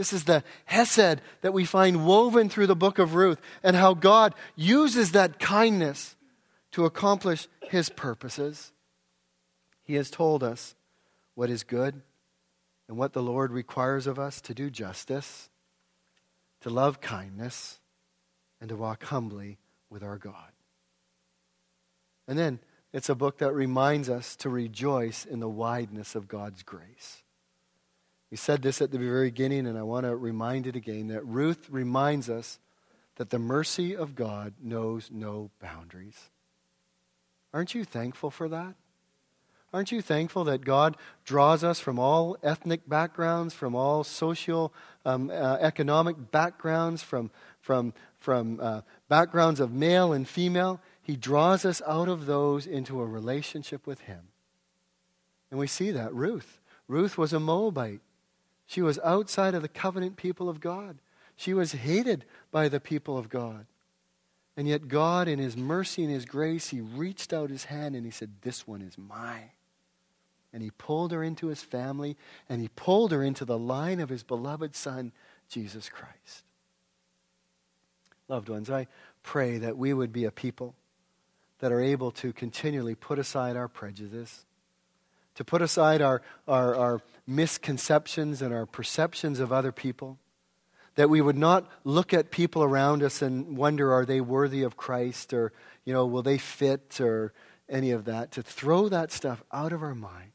This 0.00 0.14
is 0.14 0.24
the 0.24 0.42
Hesed 0.64 1.20
that 1.42 1.52
we 1.52 1.66
find 1.66 2.06
woven 2.06 2.48
through 2.48 2.68
the 2.68 2.74
book 2.74 2.98
of 2.98 3.14
Ruth 3.14 3.38
and 3.62 3.76
how 3.76 3.92
God 3.92 4.34
uses 4.56 5.12
that 5.12 5.38
kindness 5.38 6.16
to 6.70 6.86
accomplish 6.86 7.48
his 7.68 7.90
purposes. 7.90 8.72
He 9.82 9.96
has 9.96 10.10
told 10.10 10.42
us 10.42 10.74
what 11.34 11.50
is 11.50 11.64
good 11.64 12.00
and 12.88 12.96
what 12.96 13.12
the 13.12 13.22
Lord 13.22 13.52
requires 13.52 14.06
of 14.06 14.18
us 14.18 14.40
to 14.40 14.54
do 14.54 14.70
justice, 14.70 15.50
to 16.62 16.70
love 16.70 17.02
kindness, 17.02 17.78
and 18.58 18.70
to 18.70 18.76
walk 18.76 19.04
humbly 19.04 19.58
with 19.90 20.02
our 20.02 20.16
God. 20.16 20.52
And 22.26 22.38
then 22.38 22.60
it's 22.90 23.10
a 23.10 23.14
book 23.14 23.36
that 23.36 23.52
reminds 23.52 24.08
us 24.08 24.34
to 24.36 24.48
rejoice 24.48 25.26
in 25.26 25.40
the 25.40 25.48
wideness 25.50 26.14
of 26.14 26.26
God's 26.26 26.62
grace. 26.62 27.22
We 28.30 28.36
said 28.36 28.62
this 28.62 28.80
at 28.80 28.92
the 28.92 28.98
very 28.98 29.28
beginning, 29.28 29.66
and 29.66 29.76
I 29.76 29.82
want 29.82 30.06
to 30.06 30.14
remind 30.14 30.66
it 30.66 30.76
again 30.76 31.08
that 31.08 31.24
Ruth 31.26 31.68
reminds 31.68 32.30
us 32.30 32.58
that 33.16 33.30
the 33.30 33.38
mercy 33.38 33.96
of 33.96 34.14
God 34.14 34.54
knows 34.62 35.10
no 35.12 35.50
boundaries. 35.60 36.30
Aren't 37.52 37.74
you 37.74 37.84
thankful 37.84 38.30
for 38.30 38.48
that? 38.48 38.74
Aren't 39.72 39.92
you 39.92 40.02
thankful 40.02 40.44
that 40.44 40.64
God 40.64 40.96
draws 41.24 41.62
us 41.62 41.78
from 41.78 41.98
all 41.98 42.36
ethnic 42.42 42.88
backgrounds, 42.88 43.54
from 43.54 43.74
all 43.74 44.02
social, 44.02 44.72
um, 45.04 45.30
uh, 45.30 45.58
economic 45.60 46.30
backgrounds, 46.32 47.02
from, 47.02 47.30
from, 47.60 47.94
from 48.18 48.58
uh, 48.60 48.80
backgrounds 49.08 49.60
of 49.60 49.72
male 49.72 50.12
and 50.12 50.28
female? 50.28 50.80
He 51.02 51.16
draws 51.16 51.64
us 51.64 51.82
out 51.86 52.08
of 52.08 52.26
those 52.26 52.66
into 52.66 53.00
a 53.00 53.06
relationship 53.06 53.86
with 53.86 54.00
Him. 54.02 54.28
And 55.50 55.58
we 55.58 55.66
see 55.66 55.90
that. 55.92 56.12
Ruth. 56.14 56.60
Ruth 56.88 57.16
was 57.16 57.32
a 57.32 57.40
Moabite. 57.40 58.00
She 58.70 58.82
was 58.82 59.00
outside 59.00 59.56
of 59.56 59.62
the 59.62 59.68
covenant 59.68 60.14
people 60.14 60.48
of 60.48 60.60
God. 60.60 60.98
She 61.34 61.52
was 61.52 61.72
hated 61.72 62.24
by 62.52 62.68
the 62.68 62.78
people 62.78 63.18
of 63.18 63.28
God. 63.28 63.66
And 64.56 64.68
yet, 64.68 64.86
God, 64.86 65.26
in 65.26 65.40
His 65.40 65.56
mercy 65.56 66.04
and 66.04 66.12
His 66.12 66.24
grace, 66.24 66.68
He 66.68 66.80
reached 66.80 67.32
out 67.32 67.50
His 67.50 67.64
hand 67.64 67.96
and 67.96 68.04
He 68.04 68.12
said, 68.12 68.30
This 68.42 68.68
one 68.68 68.80
is 68.80 68.96
mine. 68.96 69.50
And 70.52 70.62
He 70.62 70.70
pulled 70.70 71.10
her 71.10 71.24
into 71.24 71.48
His 71.48 71.64
family 71.64 72.16
and 72.48 72.60
He 72.60 72.68
pulled 72.68 73.10
her 73.10 73.24
into 73.24 73.44
the 73.44 73.58
line 73.58 73.98
of 73.98 74.08
His 74.08 74.22
beloved 74.22 74.76
Son, 74.76 75.10
Jesus 75.48 75.88
Christ. 75.88 76.44
Loved 78.28 78.48
ones, 78.48 78.70
I 78.70 78.86
pray 79.24 79.58
that 79.58 79.78
we 79.78 79.92
would 79.92 80.12
be 80.12 80.26
a 80.26 80.30
people 80.30 80.76
that 81.58 81.72
are 81.72 81.82
able 81.82 82.12
to 82.12 82.32
continually 82.32 82.94
put 82.94 83.18
aside 83.18 83.56
our 83.56 83.66
prejudice 83.66 84.44
to 85.34 85.44
put 85.44 85.62
aside 85.62 86.02
our, 86.02 86.22
our, 86.48 86.74
our 86.74 87.00
misconceptions 87.26 88.42
and 88.42 88.52
our 88.52 88.66
perceptions 88.66 89.40
of 89.40 89.52
other 89.52 89.72
people, 89.72 90.18
that 90.96 91.08
we 91.08 91.20
would 91.20 91.36
not 91.36 91.70
look 91.84 92.12
at 92.12 92.30
people 92.30 92.62
around 92.62 93.02
us 93.02 93.22
and 93.22 93.56
wonder, 93.56 93.92
are 93.92 94.04
they 94.04 94.20
worthy 94.20 94.62
of 94.62 94.76
Christ 94.76 95.32
or, 95.32 95.52
you 95.84 95.92
know, 95.92 96.06
will 96.06 96.22
they 96.22 96.38
fit 96.38 97.00
or 97.00 97.32
any 97.68 97.92
of 97.92 98.04
that, 98.04 98.32
to 98.32 98.42
throw 98.42 98.88
that 98.88 99.12
stuff 99.12 99.42
out 99.52 99.72
of 99.72 99.82
our 99.82 99.94
mind 99.94 100.32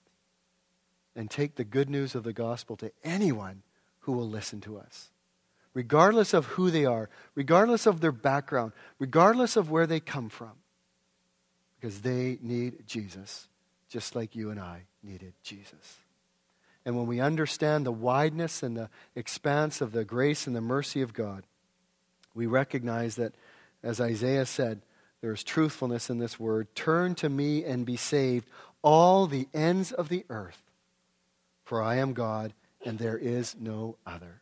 and 1.15 1.29
take 1.29 1.55
the 1.55 1.63
good 1.63 1.89
news 1.89 2.15
of 2.15 2.23
the 2.23 2.33
gospel 2.33 2.75
to 2.77 2.91
anyone 3.03 3.61
who 3.99 4.13
will 4.13 4.29
listen 4.29 4.61
to 4.61 4.77
us. 4.77 5.09
Regardless 5.73 6.33
of 6.33 6.45
who 6.45 6.71
they 6.71 6.85
are, 6.85 7.09
regardless 7.35 7.85
of 7.85 7.99
their 7.99 8.13
background, 8.13 8.71
regardless 8.97 9.57
of 9.57 9.69
where 9.69 9.85
they 9.85 9.99
come 9.99 10.29
from, 10.29 10.53
because 11.75 12.01
they 12.01 12.37
need 12.41 12.87
Jesus 12.87 13.49
just 13.95 14.13
like 14.13 14.35
you 14.35 14.49
and 14.49 14.59
I 14.59 14.81
needed 15.01 15.31
Jesus. 15.41 15.99
And 16.83 16.97
when 16.97 17.07
we 17.07 17.21
understand 17.21 17.85
the 17.85 17.93
wideness 17.93 18.61
and 18.61 18.75
the 18.75 18.89
expanse 19.15 19.79
of 19.79 19.93
the 19.93 20.03
grace 20.03 20.47
and 20.47 20.53
the 20.53 20.59
mercy 20.59 21.01
of 21.01 21.13
God, 21.13 21.45
we 22.33 22.45
recognize 22.45 23.15
that, 23.15 23.33
as 23.81 24.01
Isaiah 24.01 24.45
said, 24.45 24.81
there 25.21 25.31
is 25.31 25.45
truthfulness 25.45 26.09
in 26.09 26.19
this 26.19 26.37
word. 26.37 26.67
Turn 26.75 27.15
to 27.15 27.29
me 27.29 27.63
and 27.63 27.85
be 27.85 27.95
saved, 27.95 28.49
all 28.81 29.27
the 29.27 29.47
ends 29.53 29.93
of 29.93 30.09
the 30.09 30.25
earth, 30.29 30.61
for 31.63 31.81
I 31.81 31.95
am 31.95 32.11
God 32.11 32.53
and 32.85 32.99
there 32.99 33.17
is 33.17 33.55
no 33.57 33.95
other. 34.05 34.41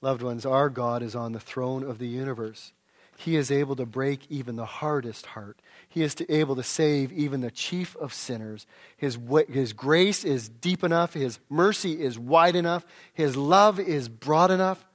Loved 0.00 0.22
ones, 0.22 0.46
our 0.46 0.70
God 0.70 1.02
is 1.02 1.14
on 1.14 1.32
the 1.32 1.38
throne 1.38 1.82
of 1.82 1.98
the 1.98 2.08
universe. 2.08 2.72
He 3.20 3.34
is 3.34 3.50
able 3.50 3.74
to 3.74 3.84
break 3.84 4.20
even 4.30 4.54
the 4.54 4.64
hardest 4.64 5.26
heart. 5.26 5.58
He 5.88 6.04
is 6.04 6.14
to, 6.14 6.32
able 6.32 6.54
to 6.54 6.62
save 6.62 7.10
even 7.10 7.40
the 7.40 7.50
chief 7.50 7.96
of 7.96 8.14
sinners. 8.14 8.64
His, 8.96 9.18
his 9.50 9.72
grace 9.72 10.22
is 10.24 10.48
deep 10.48 10.84
enough. 10.84 11.14
His 11.14 11.40
mercy 11.48 12.00
is 12.00 12.16
wide 12.16 12.54
enough. 12.54 12.86
His 13.12 13.36
love 13.36 13.80
is 13.80 14.08
broad 14.08 14.52
enough 14.52 14.86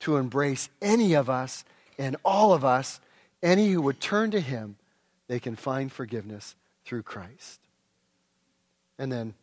to 0.00 0.16
embrace 0.16 0.70
any 0.80 1.12
of 1.12 1.28
us 1.28 1.66
and 1.98 2.16
all 2.24 2.54
of 2.54 2.64
us. 2.64 2.98
Any 3.42 3.68
who 3.68 3.82
would 3.82 4.00
turn 4.00 4.30
to 4.30 4.40
Him, 4.40 4.76
they 5.28 5.38
can 5.38 5.54
find 5.54 5.92
forgiveness 5.92 6.54
through 6.86 7.02
Christ. 7.02 7.60
And 8.98 9.12
then, 9.12 9.34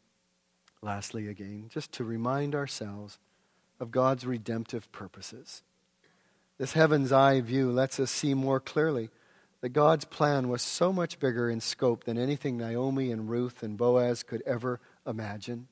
lastly, 0.82 1.28
again, 1.28 1.70
just 1.72 1.92
to 1.94 2.04
remind 2.04 2.56
ourselves 2.56 3.20
of 3.80 3.92
God's 3.92 4.26
redemptive 4.26 4.92
purposes. 4.92 5.62
This 6.58 6.74
heaven's 6.74 7.12
eye 7.12 7.42
view 7.42 7.72
lets 7.72 8.00
us 8.00 8.12
see 8.12 8.34
more 8.34 8.60
clearly 8.60 9.10
that 9.62 9.70
God's 9.70 10.06
plan 10.06 10.50
was 10.50 10.62
so 10.62 10.92
much 10.92 11.20
bigger 11.20 11.50
in 11.50 11.62
scope 11.62 12.04
than 12.04 12.18
anything 12.18 12.58
Naomi 12.58 13.12
and 13.12 13.30
Ruth 13.30 13.64
and 13.64 13.78
Boaz 13.78 14.22
could 14.22 14.44
ever 14.46 14.80
imagine. 15.08 15.68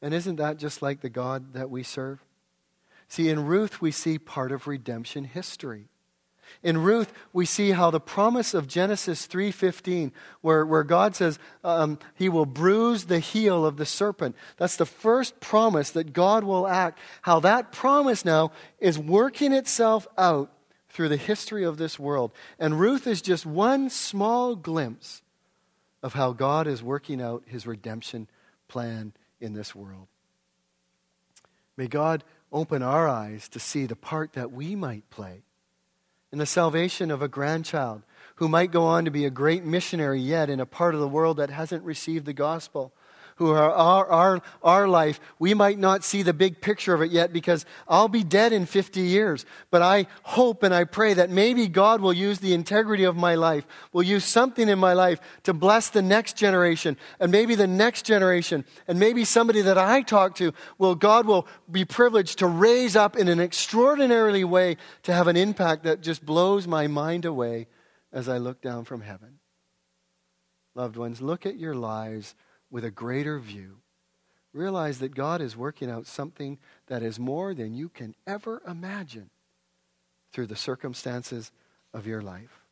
And 0.00 0.12
isn't 0.12 0.36
that 0.36 0.56
just 0.56 0.82
like 0.82 1.00
the 1.00 1.10
God 1.10 1.52
that 1.52 1.70
we 1.70 1.82
serve? 1.82 2.24
See, 3.08 3.28
in 3.28 3.44
Ruth, 3.46 3.80
we 3.80 3.90
see 3.90 4.18
part 4.18 4.52
of 4.52 4.66
redemption 4.66 5.24
history. 5.24 5.88
In 6.62 6.78
Ruth, 6.78 7.12
we 7.32 7.46
see 7.46 7.70
how 7.70 7.90
the 7.90 8.00
promise 8.00 8.54
of 8.54 8.68
Genesis 8.68 9.26
3.15, 9.26 10.12
where, 10.40 10.64
where 10.64 10.84
God 10.84 11.14
says 11.16 11.38
um, 11.64 11.98
he 12.14 12.28
will 12.28 12.46
bruise 12.46 13.04
the 13.04 13.18
heel 13.18 13.64
of 13.64 13.76
the 13.76 13.86
serpent. 13.86 14.36
That's 14.56 14.76
the 14.76 14.86
first 14.86 15.40
promise 15.40 15.90
that 15.90 16.12
God 16.12 16.44
will 16.44 16.66
act. 16.66 16.98
How 17.22 17.40
that 17.40 17.72
promise 17.72 18.24
now 18.24 18.52
is 18.78 18.98
working 18.98 19.52
itself 19.52 20.06
out 20.16 20.52
through 20.88 21.08
the 21.08 21.16
history 21.16 21.64
of 21.64 21.78
this 21.78 21.98
world. 21.98 22.32
And 22.58 22.78
Ruth 22.78 23.06
is 23.06 23.22
just 23.22 23.46
one 23.46 23.90
small 23.90 24.54
glimpse 24.54 25.22
of 26.02 26.14
how 26.14 26.32
God 26.32 26.66
is 26.66 26.82
working 26.82 27.20
out 27.20 27.44
his 27.46 27.66
redemption 27.66 28.28
plan 28.68 29.12
in 29.40 29.54
this 29.54 29.74
world. 29.74 30.08
May 31.76 31.88
God 31.88 32.24
open 32.52 32.82
our 32.82 33.08
eyes 33.08 33.48
to 33.48 33.58
see 33.58 33.86
the 33.86 33.96
part 33.96 34.34
that 34.34 34.52
we 34.52 34.76
might 34.76 35.08
play 35.10 35.42
in 36.32 36.38
the 36.38 36.46
salvation 36.46 37.10
of 37.10 37.20
a 37.20 37.28
grandchild 37.28 38.02
who 38.36 38.48
might 38.48 38.72
go 38.72 38.84
on 38.84 39.04
to 39.04 39.10
be 39.10 39.26
a 39.26 39.30
great 39.30 39.64
missionary 39.64 40.20
yet 40.20 40.48
in 40.48 40.58
a 40.58 40.66
part 40.66 40.94
of 40.94 41.00
the 41.00 41.08
world 41.08 41.36
that 41.36 41.50
hasn't 41.50 41.84
received 41.84 42.24
the 42.24 42.32
gospel 42.32 42.92
who 43.42 43.50
are 43.50 43.72
our, 43.72 44.06
our, 44.06 44.42
our 44.62 44.88
life, 44.88 45.18
we 45.40 45.52
might 45.52 45.78
not 45.78 46.04
see 46.04 46.22
the 46.22 46.32
big 46.32 46.60
picture 46.60 46.94
of 46.94 47.02
it 47.02 47.10
yet 47.10 47.32
because 47.32 47.66
I'll 47.88 48.06
be 48.06 48.22
dead 48.22 48.52
in 48.52 48.66
50 48.66 49.00
years. 49.00 49.44
But 49.70 49.82
I 49.82 50.06
hope 50.22 50.62
and 50.62 50.72
I 50.72 50.84
pray 50.84 51.14
that 51.14 51.28
maybe 51.28 51.66
God 51.66 52.00
will 52.00 52.12
use 52.12 52.38
the 52.38 52.54
integrity 52.54 53.02
of 53.02 53.16
my 53.16 53.34
life, 53.34 53.66
will 53.92 54.04
use 54.04 54.24
something 54.24 54.68
in 54.68 54.78
my 54.78 54.92
life 54.92 55.20
to 55.42 55.52
bless 55.52 55.88
the 55.88 56.02
next 56.02 56.36
generation 56.36 56.96
and 57.18 57.32
maybe 57.32 57.56
the 57.56 57.66
next 57.66 58.04
generation 58.04 58.64
and 58.86 59.00
maybe 59.00 59.24
somebody 59.24 59.62
that 59.62 59.76
I 59.76 60.02
talk 60.02 60.36
to 60.36 60.52
will, 60.78 60.94
God 60.94 61.26
will 61.26 61.48
be 61.68 61.84
privileged 61.84 62.38
to 62.38 62.46
raise 62.46 62.94
up 62.94 63.16
in 63.16 63.26
an 63.26 63.40
extraordinarily 63.40 64.44
way 64.44 64.76
to 65.02 65.12
have 65.12 65.26
an 65.26 65.36
impact 65.36 65.82
that 65.82 66.00
just 66.00 66.24
blows 66.24 66.68
my 66.68 66.86
mind 66.86 67.24
away 67.24 67.66
as 68.12 68.28
I 68.28 68.38
look 68.38 68.62
down 68.62 68.84
from 68.84 69.00
heaven. 69.00 69.40
Loved 70.76 70.96
ones, 70.96 71.20
look 71.20 71.44
at 71.44 71.58
your 71.58 71.74
lives 71.74 72.36
with 72.72 72.84
a 72.84 72.90
greater 72.90 73.38
view. 73.38 73.76
Realize 74.52 74.98
that 74.98 75.14
God 75.14 75.40
is 75.40 75.56
working 75.56 75.88
out 75.88 76.06
something 76.06 76.58
that 76.88 77.02
is 77.02 77.20
more 77.20 77.54
than 77.54 77.74
you 77.74 77.88
can 77.88 78.16
ever 78.26 78.60
imagine 78.66 79.30
through 80.32 80.46
the 80.46 80.56
circumstances 80.56 81.52
of 81.94 82.06
your 82.06 82.22
life. 82.22 82.62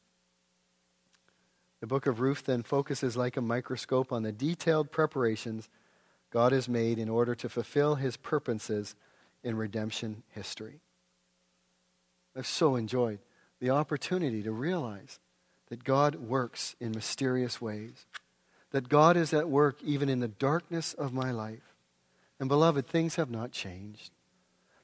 The 1.80 1.86
book 1.86 2.06
of 2.06 2.20
Ruth 2.20 2.44
then 2.44 2.62
focuses 2.62 3.16
like 3.16 3.36
a 3.36 3.42
microscope 3.42 4.12
on 4.12 4.22
the 4.22 4.32
detailed 4.32 4.90
preparations 4.90 5.68
God 6.30 6.52
has 6.52 6.68
made 6.68 6.98
in 6.98 7.08
order 7.08 7.34
to 7.34 7.48
fulfill 7.48 7.94
his 7.94 8.16
purposes 8.16 8.94
in 9.42 9.56
redemption 9.56 10.22
history. 10.28 10.80
I've 12.36 12.46
so 12.46 12.76
enjoyed 12.76 13.18
the 13.60 13.70
opportunity 13.70 14.42
to 14.42 14.52
realize 14.52 15.18
that 15.68 15.84
God 15.84 16.16
works 16.16 16.76
in 16.80 16.92
mysterious 16.92 17.60
ways, 17.60 18.06
that 18.70 18.88
God 18.88 19.16
is 19.16 19.32
at 19.32 19.48
work 19.48 19.82
even 19.82 20.08
in 20.08 20.20
the 20.20 20.28
darkness 20.28 20.94
of 20.94 21.12
my 21.12 21.30
life. 21.30 21.74
And 22.38 22.48
beloved, 22.48 22.86
things 22.86 23.16
have 23.16 23.30
not 23.30 23.52
changed. 23.52 24.10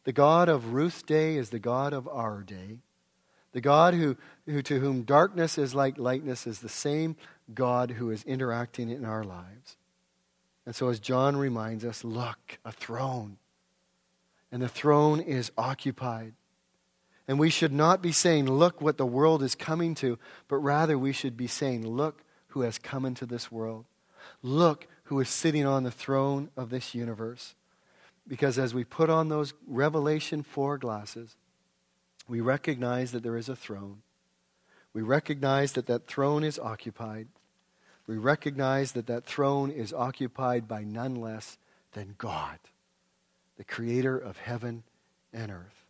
The 0.05 0.12
God 0.12 0.49
of 0.49 0.72
Ruth's 0.72 1.03
day 1.03 1.37
is 1.37 1.51
the 1.51 1.59
God 1.59 1.93
of 1.93 2.07
our 2.09 2.43
day. 2.43 2.78
The 3.53 3.61
God 3.61 3.95
who, 3.95 4.16
who, 4.45 4.61
to 4.62 4.80
whom 4.80 5.03
darkness 5.03 5.57
is 5.57 5.74
like 5.74 5.99
lightness 5.99 6.47
is 6.47 6.61
the 6.61 6.68
same 6.68 7.16
God 7.55 7.93
who 7.93 8.11
is 8.11 8.22
interacting 8.24 8.91
in 8.91 9.05
our 9.05 9.24
lives. 9.24 9.76
And 10.66 10.74
so, 10.74 10.89
as 10.89 10.99
John 10.99 11.37
reminds 11.37 11.84
us, 11.84 12.05
look, 12.05 12.59
a 12.64 12.72
throne. 12.72 13.39
And 14.53 14.61
the 14.61 14.68
throne 14.68 15.20
is 15.20 15.53
occupied. 15.57 16.34
And 17.28 17.39
we 17.39 17.51
should 17.51 17.72
not 17.72 18.03
be 18.03 18.12
saying, 18.12 18.47
look 18.47 18.80
what 18.80 18.99
the 18.99 19.07
world 19.07 19.43
is 19.43 19.55
coming 19.55 19.95
to, 19.97 20.18
but 20.49 20.57
rather 20.57 20.99
we 20.99 21.12
should 21.12 21.37
be 21.37 21.47
saying, 21.47 21.87
look 21.87 22.22
who 22.57 22.63
has 22.63 22.79
come 22.79 23.05
into 23.05 23.27
this 23.27 23.53
world. 23.53 23.85
Look 24.43 24.87
who 25.05 25.21
is 25.21 25.29
sitting 25.29 25.67
on 25.67 25.83
the 25.83 25.91
throne 25.91 26.49
of 26.57 26.71
this 26.71 26.95
universe. 26.95 27.55
Because 28.27 28.59
as 28.59 28.73
we 28.73 28.83
put 28.83 29.11
on 29.11 29.29
those 29.29 29.53
Revelation 29.67 30.43
4 30.43 30.79
glasses, 30.79 31.37
we 32.27 32.41
recognize 32.41 33.13
that 33.13 33.23
there 33.23 33.37
is 33.37 33.51
a 33.51 33.57
throne. 33.57 33.99
We 34.95 35.03
recognize 35.03 35.73
that 35.73 35.85
that 35.89 36.07
throne 36.07 36.43
is 36.43 36.59
occupied. 36.59 37.29
We 38.07 38.17
recognize 38.17 38.93
that 38.93 39.07
that 39.07 39.27
throne 39.27 39.71
is 39.71 39.93
occupied 39.93 40.67
by 40.67 40.83
none 40.83 41.17
less 41.17 41.59
than 41.93 42.15
God, 42.17 42.59
the 43.59 43.65
creator 43.65 44.17
of 44.17 44.39
heaven 44.39 44.83
and 45.31 45.53
earth. 45.53 45.85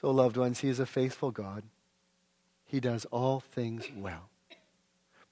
So, 0.00 0.10
loved 0.10 0.36
ones, 0.36 0.58
He 0.58 0.68
is 0.68 0.80
a 0.80 0.84
faithful 0.84 1.30
God. 1.30 1.62
He 2.64 2.80
does 2.80 3.04
all 3.12 3.38
things 3.38 3.88
well. 3.96 4.30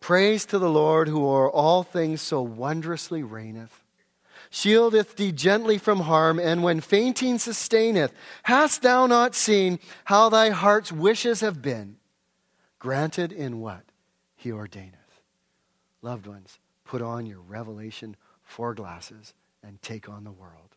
Praise 0.03 0.45
to 0.47 0.59
the 0.59 0.69
Lord 0.69 1.07
who 1.07 1.25
o'er 1.25 1.49
all 1.49 1.85
things 1.85 2.21
so 2.21 2.43
wondrously 2.43 3.23
reigneth. 3.23 3.85
Shieldeth 4.51 5.15
thee 5.15 5.31
gently 5.31 5.79
from 5.79 6.01
harm, 6.01 6.41
and 6.41 6.65
when 6.65 6.81
fainting 6.81 7.39
sustaineth. 7.39 8.13
Hast 8.43 8.83
thou 8.83 9.07
not 9.07 9.37
seen 9.37 9.79
how 10.07 10.29
thy 10.29 10.51
heart's 10.51 10.91
wishes 10.91 11.41
have 11.41 11.63
been? 11.63 11.99
Granted 12.81 13.31
in 13.31 13.61
what 13.61 13.85
he 14.35 14.51
ordaineth. 14.51 15.23
Loved 16.03 16.27
ones, 16.27 16.59
put 16.85 17.01
on 17.01 17.25
your 17.25 17.41
Revelation 17.41 18.17
4 18.43 18.75
glasses 18.75 19.35
and 19.63 19.81
take 19.83 20.09
on 20.09 20.25
the 20.25 20.33
world. 20.33 20.72